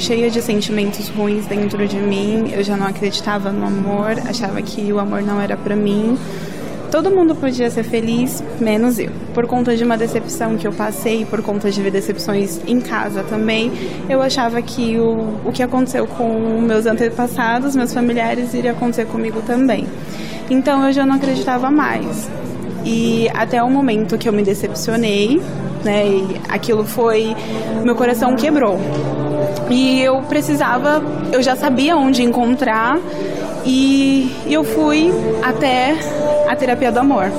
cheia 0.00 0.30
de 0.30 0.40
sentimentos 0.40 1.08
ruins 1.08 1.44
dentro 1.46 1.86
de 1.86 1.96
mim. 1.96 2.50
Eu 2.52 2.62
já 2.62 2.76
não 2.76 2.86
acreditava 2.86 3.52
no 3.52 3.66
amor, 3.66 4.12
achava 4.26 4.62
que 4.62 4.90
o 4.92 4.98
amor 4.98 5.22
não 5.22 5.40
era 5.40 5.56
para 5.56 5.76
mim. 5.76 6.16
Todo 6.90 7.10
mundo 7.10 7.34
podia 7.34 7.68
ser 7.70 7.82
feliz, 7.82 8.42
menos 8.60 8.98
eu. 8.98 9.10
Por 9.34 9.46
conta 9.46 9.76
de 9.76 9.84
uma 9.84 9.96
decepção 9.96 10.56
que 10.56 10.66
eu 10.66 10.72
passei, 10.72 11.24
por 11.24 11.42
conta 11.42 11.70
de 11.70 11.82
ver 11.82 11.90
decepções 11.90 12.60
em 12.66 12.80
casa 12.80 13.22
também, 13.24 13.72
eu 14.08 14.22
achava 14.22 14.62
que 14.62 14.98
o, 14.98 15.40
o 15.44 15.52
que 15.52 15.62
aconteceu 15.62 16.06
com 16.06 16.60
meus 16.60 16.86
antepassados, 16.86 17.74
meus 17.74 17.92
familiares, 17.92 18.54
iria 18.54 18.70
acontecer 18.70 19.06
comigo 19.06 19.42
também. 19.42 19.86
Então 20.48 20.86
eu 20.86 20.92
já 20.92 21.04
não 21.04 21.16
acreditava 21.16 21.70
mais. 21.70 22.30
E 22.84 23.28
até 23.34 23.62
o 23.62 23.68
momento 23.68 24.16
que 24.16 24.28
eu 24.28 24.32
me 24.32 24.44
decepcionei, 24.44 25.42
né? 25.84 26.06
E 26.06 26.40
aquilo 26.48 26.84
foi. 26.84 27.34
Meu 27.84 27.96
coração 27.96 28.36
quebrou. 28.36 28.78
E 29.68 30.00
eu 30.00 30.22
precisava, 30.22 31.02
eu 31.32 31.42
já 31.42 31.56
sabia 31.56 31.96
onde 31.96 32.22
encontrar, 32.22 33.00
e 33.64 34.30
eu 34.48 34.62
fui 34.62 35.12
até 35.42 35.96
a 36.48 36.56
terapia 36.56 36.92
do 36.92 36.98
amor. 37.00 37.30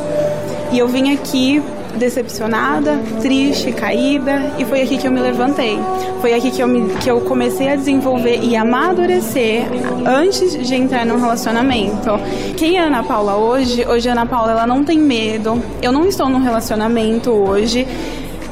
E 0.72 0.80
eu 0.80 0.88
vim 0.88 1.14
aqui 1.14 1.62
decepcionada, 1.98 3.00
triste, 3.22 3.72
caída, 3.72 4.52
e 4.60 4.66
foi 4.66 4.82
aqui 4.82 4.98
que 4.98 5.08
eu 5.08 5.12
me 5.12 5.20
levantei. 5.20 5.80
Foi 6.22 6.34
aqui 6.34 6.52
que 6.52 6.62
eu, 6.62 6.68
me, 6.68 6.94
que 6.96 7.10
eu 7.10 7.22
comecei 7.22 7.70
a 7.70 7.76
desenvolver 7.76 8.40
e 8.44 8.56
amadurecer 8.56 9.66
antes 10.06 10.68
de 10.68 10.76
entrar 10.76 11.06
num 11.06 11.20
relacionamento. 11.20 12.12
Quem 12.56 12.78
é 12.78 12.82
Ana 12.82 13.04
Paula 13.04 13.36
hoje? 13.36 13.86
Hoje 13.88 14.10
a 14.10 14.12
Ana 14.12 14.26
Paula 14.26 14.52
ela 14.52 14.68
não 14.68 14.84
tem 14.84 15.00
medo. 15.00 15.62
Eu 15.82 15.92
não 15.92 16.06
estou 16.06 16.30
num 16.30 16.42
relacionamento 16.42 17.32
hoje 17.32 17.88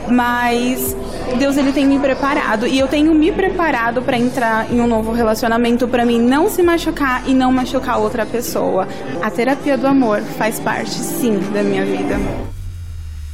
mas 0.08 0.96
Deus 1.38 1.58
ele 1.58 1.74
tem 1.74 1.86
me 1.86 2.00
preparado 2.00 2.66
e 2.66 2.80
eu 2.80 2.88
tenho 2.88 3.14
me 3.14 3.32
preparado 3.32 4.02
para 4.02 4.18
entrar 4.18 4.72
em 4.72 4.80
um 4.80 4.88
novo 4.88 5.12
relacionamento 5.12 5.88
para 5.88 6.06
mim 6.06 6.20
não 6.20 6.50
se 6.50 6.62
machucar 6.62 7.24
e 7.28 7.34
não 7.34 7.52
machucar 7.52 8.00
outra 8.00 8.26
pessoa. 8.26 8.88
A 9.22 9.30
terapia 9.30 9.78
do 9.78 9.88
amor 9.88 10.22
faz 10.22 10.60
parte 10.60 10.92
sim 10.92 11.40
da 11.54 11.62
minha 11.62 11.84
vida. 11.84 12.18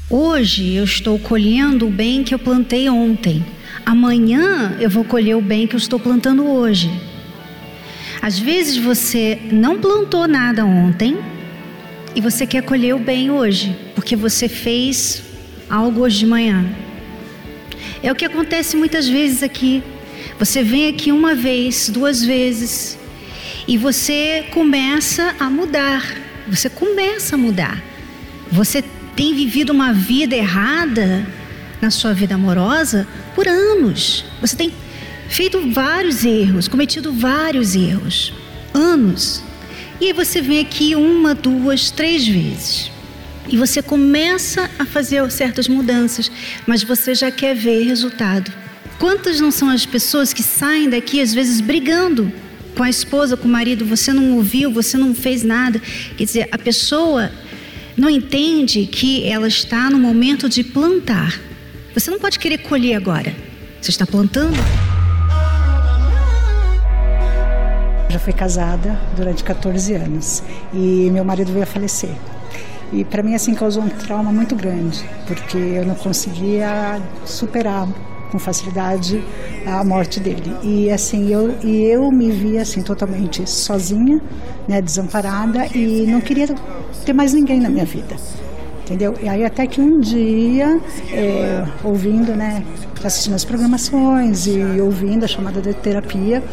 Hoje 0.10 0.74
eu 0.74 0.84
estou 0.84 1.20
colhendo 1.20 1.88
o 1.88 1.92
bem 1.92 2.24
que 2.24 2.34
eu 2.34 2.40
plantei 2.40 2.90
ontem. 2.90 3.46
Amanhã 3.86 4.78
eu 4.80 4.90
vou 4.90 5.04
colher 5.04 5.36
o 5.36 5.42
bem 5.42 5.68
que 5.68 5.76
eu 5.76 5.80
estou 5.80 6.00
plantando 6.00 6.48
hoje. 6.48 6.90
Às 8.22 8.40
vezes 8.40 8.78
você 8.78 9.40
não 9.52 9.80
plantou 9.80 10.28
nada 10.28 10.66
ontem 10.66 11.18
e 12.16 12.22
você 12.22 12.46
quer 12.46 12.64
colher 12.64 12.96
o 12.96 13.00
bem 13.00 13.32
hoje, 13.32 13.76
porque 13.96 14.16
você 14.16 14.48
fez 14.48 15.24
algo 15.70 16.02
hoje 16.02 16.20
de 16.20 16.26
manhã. 16.26 16.66
É 18.04 18.12
o 18.12 18.16
que 18.16 18.26
acontece 18.26 18.76
muitas 18.76 19.08
vezes 19.08 19.44
aqui. 19.44 19.84
Você 20.40 20.64
vem 20.64 20.90
aqui 20.90 21.12
uma 21.12 21.36
vez, 21.36 21.90
duas 21.90 22.24
vezes, 22.24 22.98
e 23.68 23.78
você 23.78 24.46
começa 24.52 25.36
a 25.40 25.50
mudar. 25.50 26.04
Você 26.48 26.70
começa 26.70 27.36
a 27.36 27.38
mudar. 27.38 27.82
Você 28.52 28.84
tem 29.16 29.36
vivido 29.36 29.72
uma 29.72 29.94
vida 29.94 30.36
errada 30.36 31.26
na 31.80 31.92
sua 31.92 32.14
vida 32.14 32.36
amorosa 32.36 33.08
por 33.36 33.48
anos. 33.48 34.26
Você 34.42 34.56
tem 34.56 34.74
feito 35.30 35.72
vários 35.72 36.26
erros, 36.26 36.68
cometido 36.68 37.14
vários 37.14 37.76
erros. 37.76 38.34
Anos. 38.74 39.44
E 40.00 40.08
aí 40.08 40.14
você 40.14 40.42
vem 40.42 40.60
aqui 40.60 40.96
uma, 40.96 41.36
duas, 41.36 41.92
três 41.92 42.28
vezes 42.28 42.91
e 43.48 43.58
você 43.58 43.82
começa 43.82 44.70
a 44.78 44.86
fazer 44.86 45.30
certas 45.32 45.68
mudanças, 45.68 46.32
mas 46.66 46.84
você 46.84 47.14
já 47.16 47.32
quer 47.32 47.56
ver 47.56 47.84
resultado. 47.84 48.52
Quantas 49.00 49.40
não 49.40 49.52
são 49.52 49.70
as 49.70 49.86
pessoas 49.86 50.32
que 50.32 50.44
saem 50.44 50.90
daqui 50.90 51.22
às 51.22 51.34
vezes 51.34 51.60
brigando 51.60 52.32
com 52.76 52.84
a 52.84 52.90
esposa, 52.90 53.36
com 53.36 53.48
o 53.48 53.52
marido, 53.52 53.86
você 53.86 54.14
não 54.14 54.36
ouviu, 54.36 54.72
você 54.72 54.98
não 54.98 55.14
fez 55.14 55.44
nada. 55.44 55.82
Quer 56.18 56.24
dizer, 56.24 56.50
a 56.52 56.58
pessoa 56.58 57.32
não 57.98 58.10
entende 58.10 58.86
que 58.86 59.28
ela 59.28 59.48
está 59.48 59.90
no 59.90 60.00
momento 60.00 60.48
de 60.48 60.64
plantar. 60.64 61.40
Você 61.94 62.10
não 62.10 62.20
pode 62.20 62.40
querer 62.40 62.60
colher 62.60 62.96
agora. 62.96 63.36
Você 63.82 63.92
está 63.92 64.06
plantando. 64.06 64.56
Já 68.10 68.20
fui 68.20 68.34
casada 68.34 69.00
durante 69.16 69.44
14 69.44 69.94
anos 69.94 70.44
e 70.74 71.10
meu 71.12 71.24
marido 71.24 71.52
veio 71.52 71.64
a 71.64 71.68
falecer. 71.68 72.16
E 72.92 73.06
para 73.06 73.24
mim 73.24 73.34
assim 73.36 73.54
causou 73.54 73.84
um 73.84 73.90
trauma 73.90 74.32
muito 74.32 74.56
grande, 74.56 75.04
porque 75.26 75.58
eu 75.58 75.86
não 75.86 75.96
conseguia 75.96 77.02
superar 77.26 77.88
com 78.32 78.40
facilidade 78.40 79.24
a 79.66 79.84
morte 79.84 80.20
dele. 80.20 80.56
E 80.64 80.90
assim, 80.90 81.32
eu 81.32 81.56
e 81.64 81.84
eu 81.84 82.12
me 82.12 82.32
via 82.32 82.62
assim 82.62 82.82
totalmente 82.82 83.48
sozinha, 83.50 84.22
né, 84.68 84.82
desamparada 84.82 85.68
e 85.76 86.06
não 86.08 86.22
queria 86.22 86.48
ter 87.06 87.14
mais 87.14 87.34
ninguém 87.34 87.60
na 87.60 87.70
minha 87.70 87.86
vida. 87.86 88.16
Entendeu? 88.82 89.16
E 89.22 89.30
aí 89.30 89.46
até 89.46 89.68
que 89.68 89.80
um 89.80 90.00
dia, 90.00 90.80
é, 91.14 91.66
ouvindo, 91.84 92.36
né, 92.36 92.64
assistindo 93.04 93.36
as 93.36 93.46
programações 93.46 94.48
e 94.48 94.60
ouvindo 94.82 95.24
a 95.24 95.28
chamada 95.28 95.62
de 95.62 95.74
terapia, 95.74 96.44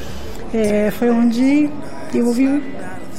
é, 0.52 0.90
foi 0.90 1.10
onde 1.10 1.68
eu 2.14 2.26
ouvi 2.26 2.62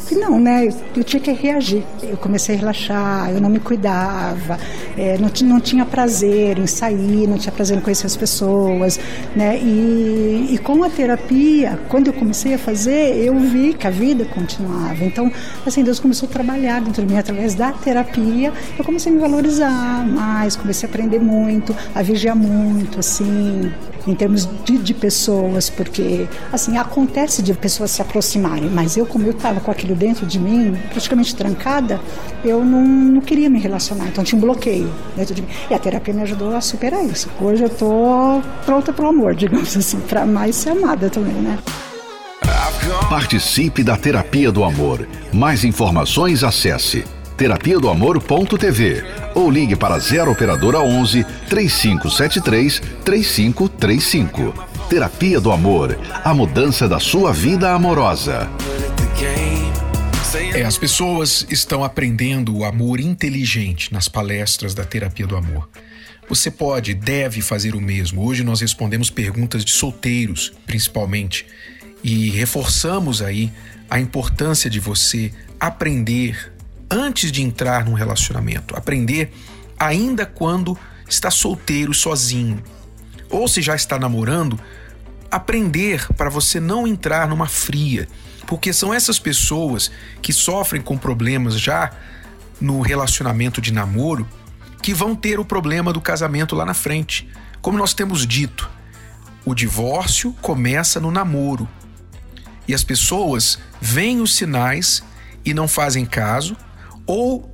que 0.09 0.15
não, 0.15 0.39
né? 0.39 0.67
Eu 0.95 1.03
tinha 1.03 1.21
que 1.21 1.31
reagir. 1.31 1.83
Eu 2.01 2.17
comecei 2.17 2.55
a 2.55 2.57
relaxar, 2.57 3.29
eu 3.29 3.39
não 3.39 3.49
me 3.49 3.59
cuidava, 3.59 4.57
é, 4.97 5.19
não, 5.19 5.29
não 5.47 5.61
tinha 5.61 5.85
prazer 5.85 6.57
em 6.57 6.65
sair, 6.65 7.27
não 7.27 7.37
tinha 7.37 7.51
prazer 7.51 7.77
em 7.77 7.81
conhecer 7.81 8.07
as 8.07 8.17
pessoas, 8.17 8.99
né? 9.35 9.59
E, 9.59 10.49
e 10.51 10.57
com 10.57 10.83
a 10.83 10.89
terapia, 10.89 11.79
quando 11.89 12.07
eu 12.07 12.13
comecei 12.13 12.55
a 12.55 12.57
fazer, 12.57 13.17
eu 13.23 13.37
vi 13.39 13.75
que 13.75 13.85
a 13.85 13.91
vida 13.91 14.25
continuava. 14.25 15.03
Então, 15.03 15.31
assim, 15.63 15.83
Deus 15.83 15.99
começou 15.99 16.27
a 16.27 16.31
trabalhar 16.31 16.81
dentro 16.81 17.05
de 17.05 17.13
mim 17.13 17.19
através 17.19 17.53
da 17.53 17.71
terapia. 17.71 18.51
Eu 18.77 18.83
comecei 18.83 19.11
a 19.11 19.15
me 19.15 19.21
valorizar 19.21 20.07
mais, 20.07 20.55
comecei 20.55 20.87
a 20.87 20.89
aprender 20.89 21.19
muito, 21.19 21.75
a 21.93 22.01
vigiar 22.01 22.35
muito, 22.35 22.99
assim, 22.99 23.71
em 24.09 24.15
termos 24.15 24.49
de, 24.65 24.77
de 24.77 24.93
pessoas, 24.93 25.69
porque, 25.69 26.27
assim, 26.51 26.77
acontece 26.77 27.41
de 27.43 27.53
pessoas 27.53 27.91
se 27.91 28.01
aproximarem, 28.01 28.69
mas 28.69 28.97
eu, 28.97 29.05
como 29.05 29.25
eu 29.25 29.31
estava 29.31 29.59
com 29.59 29.69
aquilo 29.69 29.95
dentro 29.95 30.25
de 30.25 30.39
mim, 30.39 30.75
praticamente 30.89 31.35
trancada, 31.35 32.01
eu 32.43 32.65
não, 32.65 32.83
não 32.83 33.21
queria 33.21 33.49
me 33.49 33.59
relacionar. 33.59 34.07
Então 34.07 34.23
tinha 34.23 34.37
um 34.37 34.41
bloqueio 34.41 34.91
dentro 35.15 35.35
de 35.35 35.41
mim. 35.43 35.47
E 35.69 35.73
a 35.73 35.79
terapia 35.79 36.13
me 36.13 36.23
ajudou 36.23 36.55
a 36.55 36.61
superar 36.61 37.05
isso. 37.05 37.29
Hoje 37.39 37.63
eu 37.63 37.67
estou 37.67 38.41
pronta 38.65 38.91
para 38.91 39.05
o 39.05 39.09
amor, 39.09 39.35
digamos 39.35 39.77
assim, 39.77 39.99
para 40.01 40.25
mais 40.25 40.55
ser 40.55 40.71
amada 40.71 41.09
também, 41.09 41.33
né? 41.33 41.57
Participe 43.07 43.83
da 43.83 43.95
Terapia 43.95 44.51
do 44.51 44.63
Amor. 44.63 45.07
Mais 45.31 45.63
informações 45.63 46.43
acesse 46.43 47.05
terapia 47.39 47.79
do 47.79 47.89
amor.tv 47.89 49.01
ou 49.33 49.49
ligue 49.49 49.73
para 49.73 49.97
0 49.97 50.29
operadora 50.29 50.81
11 50.81 51.23
3573 51.47 52.81
3535. 53.05 54.53
Terapia 54.89 55.39
do 55.39 55.49
Amor, 55.49 55.97
a 56.21 56.33
mudança 56.33 56.85
da 56.85 56.99
sua 56.99 57.31
vida 57.31 57.71
amorosa. 57.71 58.49
É, 60.53 60.63
as 60.63 60.77
pessoas 60.77 61.47
estão 61.49 61.81
aprendendo 61.81 62.57
o 62.57 62.65
amor 62.65 62.99
inteligente 62.99 63.93
nas 63.93 64.09
palestras 64.09 64.73
da 64.73 64.83
terapia 64.83 65.25
do 65.25 65.37
amor. 65.37 65.69
Você 66.27 66.51
pode, 66.51 66.93
deve 66.93 67.41
fazer 67.41 67.73
o 67.73 67.79
mesmo. 67.79 68.21
Hoje 68.21 68.43
nós 68.43 68.59
respondemos 68.59 69.09
perguntas 69.09 69.63
de 69.63 69.71
solteiros, 69.71 70.51
principalmente, 70.67 71.45
e 72.03 72.29
reforçamos 72.31 73.21
aí 73.21 73.49
a 73.89 73.97
importância 73.97 74.69
de 74.69 74.81
você 74.81 75.31
aprender 75.57 76.58
antes 76.89 77.31
de 77.31 77.41
entrar 77.41 77.85
num 77.85 77.93
relacionamento, 77.93 78.75
aprender 78.75 79.31
ainda 79.77 80.25
quando 80.25 80.77
está 81.07 81.29
solteiro, 81.31 81.93
sozinho, 81.93 82.61
ou 83.29 83.47
se 83.47 83.61
já 83.61 83.75
está 83.75 83.99
namorando, 83.99 84.59
aprender 85.29 86.07
para 86.13 86.29
você 86.29 86.59
não 86.59 86.87
entrar 86.87 87.27
numa 87.27 87.47
fria, 87.47 88.07
porque 88.47 88.73
são 88.73 88.93
essas 88.93 89.19
pessoas 89.19 89.91
que 90.21 90.33
sofrem 90.33 90.81
com 90.81 90.97
problemas 90.97 91.59
já 91.59 91.91
no 92.59 92.81
relacionamento 92.81 93.61
de 93.61 93.71
namoro 93.71 94.27
que 94.81 94.93
vão 94.93 95.15
ter 95.15 95.39
o 95.39 95.45
problema 95.45 95.93
do 95.93 96.01
casamento 96.01 96.55
lá 96.55 96.65
na 96.65 96.73
frente. 96.73 97.29
Como 97.61 97.77
nós 97.77 97.93
temos 97.93 98.25
dito, 98.25 98.69
o 99.45 99.53
divórcio 99.53 100.33
começa 100.41 100.99
no 100.99 101.11
namoro. 101.11 101.67
E 102.67 102.73
as 102.73 102.83
pessoas 102.83 103.59
veem 103.81 104.21
os 104.21 104.35
sinais 104.35 105.03
e 105.43 105.53
não 105.53 105.67
fazem 105.67 106.05
caso, 106.05 106.55
ou 107.09 107.51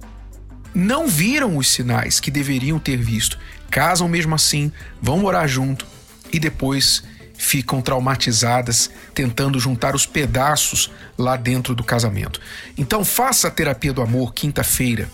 não 0.74 1.08
viram 1.08 1.56
os 1.56 1.70
sinais 1.70 2.20
que 2.20 2.30
deveriam 2.30 2.78
ter 2.78 2.98
visto. 2.98 3.40
Casam 3.72 4.10
mesmo 4.10 4.36
assim, 4.36 4.70
vão 5.02 5.18
morar 5.18 5.48
junto 5.48 5.88
e 6.34 6.38
depois 6.38 7.06
ficam 7.38 7.82
traumatizadas 7.82 8.92
tentando 9.14 9.58
juntar 9.58 9.96
os 9.96 10.06
pedaços 10.06 10.92
lá 11.18 11.38
dentro 11.38 11.74
do 11.74 11.86
casamento. 11.86 12.42
Então 12.78 13.06
faça 13.06 13.48
a 13.48 13.52
terapia 13.52 13.94
do 13.94 14.02
amor 14.02 14.34
quinta-feira. 14.34 15.10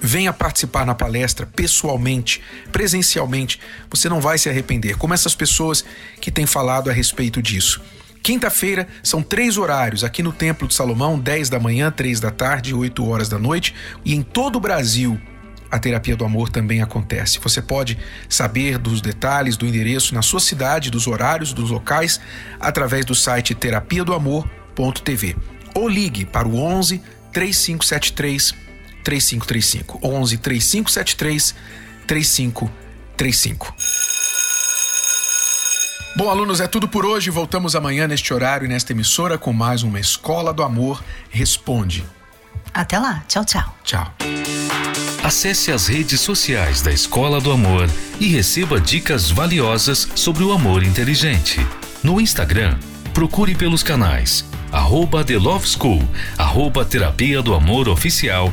Venha 0.00 0.32
participar 0.32 0.86
na 0.86 0.94
palestra 0.94 1.44
pessoalmente, 1.44 2.40
presencialmente. 2.72 3.60
Você 3.90 4.08
não 4.08 4.18
vai 4.18 4.38
se 4.38 4.48
arrepender, 4.48 4.96
como 4.96 5.12
essas 5.12 5.34
pessoas 5.34 5.84
que 6.22 6.30
têm 6.30 6.46
falado 6.46 6.88
a 6.88 6.92
respeito 6.92 7.42
disso. 7.42 7.82
Quinta-feira 8.22 8.86
são 9.02 9.22
três 9.22 9.56
horários 9.56 10.04
aqui 10.04 10.22
no 10.22 10.32
Templo 10.32 10.68
de 10.68 10.74
Salomão: 10.74 11.18
10 11.18 11.48
da 11.48 11.58
manhã, 11.58 11.90
3 11.90 12.20
da 12.20 12.30
tarde 12.30 12.70
e 12.70 12.74
8 12.74 13.06
horas 13.06 13.28
da 13.28 13.38
noite. 13.38 13.74
E 14.04 14.14
em 14.14 14.22
todo 14.22 14.56
o 14.56 14.60
Brasil, 14.60 15.18
a 15.70 15.78
terapia 15.78 16.16
do 16.16 16.24
amor 16.24 16.48
também 16.48 16.82
acontece. 16.82 17.38
Você 17.40 17.60
pode 17.60 17.98
saber 18.28 18.78
dos 18.78 19.00
detalhes 19.00 19.56
do 19.56 19.66
endereço 19.66 20.14
na 20.14 20.22
sua 20.22 20.40
cidade, 20.40 20.90
dos 20.90 21.06
horários, 21.06 21.52
dos 21.52 21.70
locais, 21.70 22.20
através 22.58 23.04
do 23.04 23.14
site 23.14 23.54
terapia 23.54 24.04
do 24.04 24.14
amor.tv 24.14 25.36
ou 25.74 25.88
ligue 25.88 26.24
para 26.24 26.48
o 26.48 26.56
11 26.56 27.02
3573 27.32 28.54
3535 29.04 30.00
11 30.02 30.38
3573 30.38 31.54
3535. 32.06 34.17
Bom, 36.16 36.30
alunos, 36.30 36.60
é 36.60 36.66
tudo 36.66 36.88
por 36.88 37.06
hoje. 37.06 37.30
Voltamos 37.30 37.76
amanhã 37.76 38.06
neste 38.08 38.32
horário 38.34 38.64
e 38.64 38.68
nesta 38.68 38.92
emissora 38.92 39.38
com 39.38 39.52
mais 39.52 39.82
uma 39.82 40.00
Escola 40.00 40.52
do 40.52 40.62
Amor 40.62 41.02
Responde. 41.30 42.04
Até 42.74 42.98
lá. 42.98 43.22
Tchau, 43.28 43.44
tchau. 43.44 43.74
Tchau. 43.84 44.14
Acesse 45.22 45.70
as 45.70 45.86
redes 45.86 46.20
sociais 46.20 46.80
da 46.80 46.92
Escola 46.92 47.40
do 47.40 47.52
Amor 47.52 47.88
e 48.18 48.28
receba 48.28 48.80
dicas 48.80 49.30
valiosas 49.30 50.08
sobre 50.14 50.42
o 50.42 50.52
amor 50.52 50.82
inteligente. 50.82 51.64
No 52.02 52.20
Instagram, 52.20 52.78
procure 53.12 53.54
pelos 53.54 53.82
canais 53.82 54.44
arroba 54.72 55.24
The 55.24 55.38
Love 55.38 55.66
School, 55.66 56.02
arroba 56.36 56.84
Terapia 56.84 57.42
do 57.42 57.54
Amor 57.54 57.88
Oficial 57.88 58.52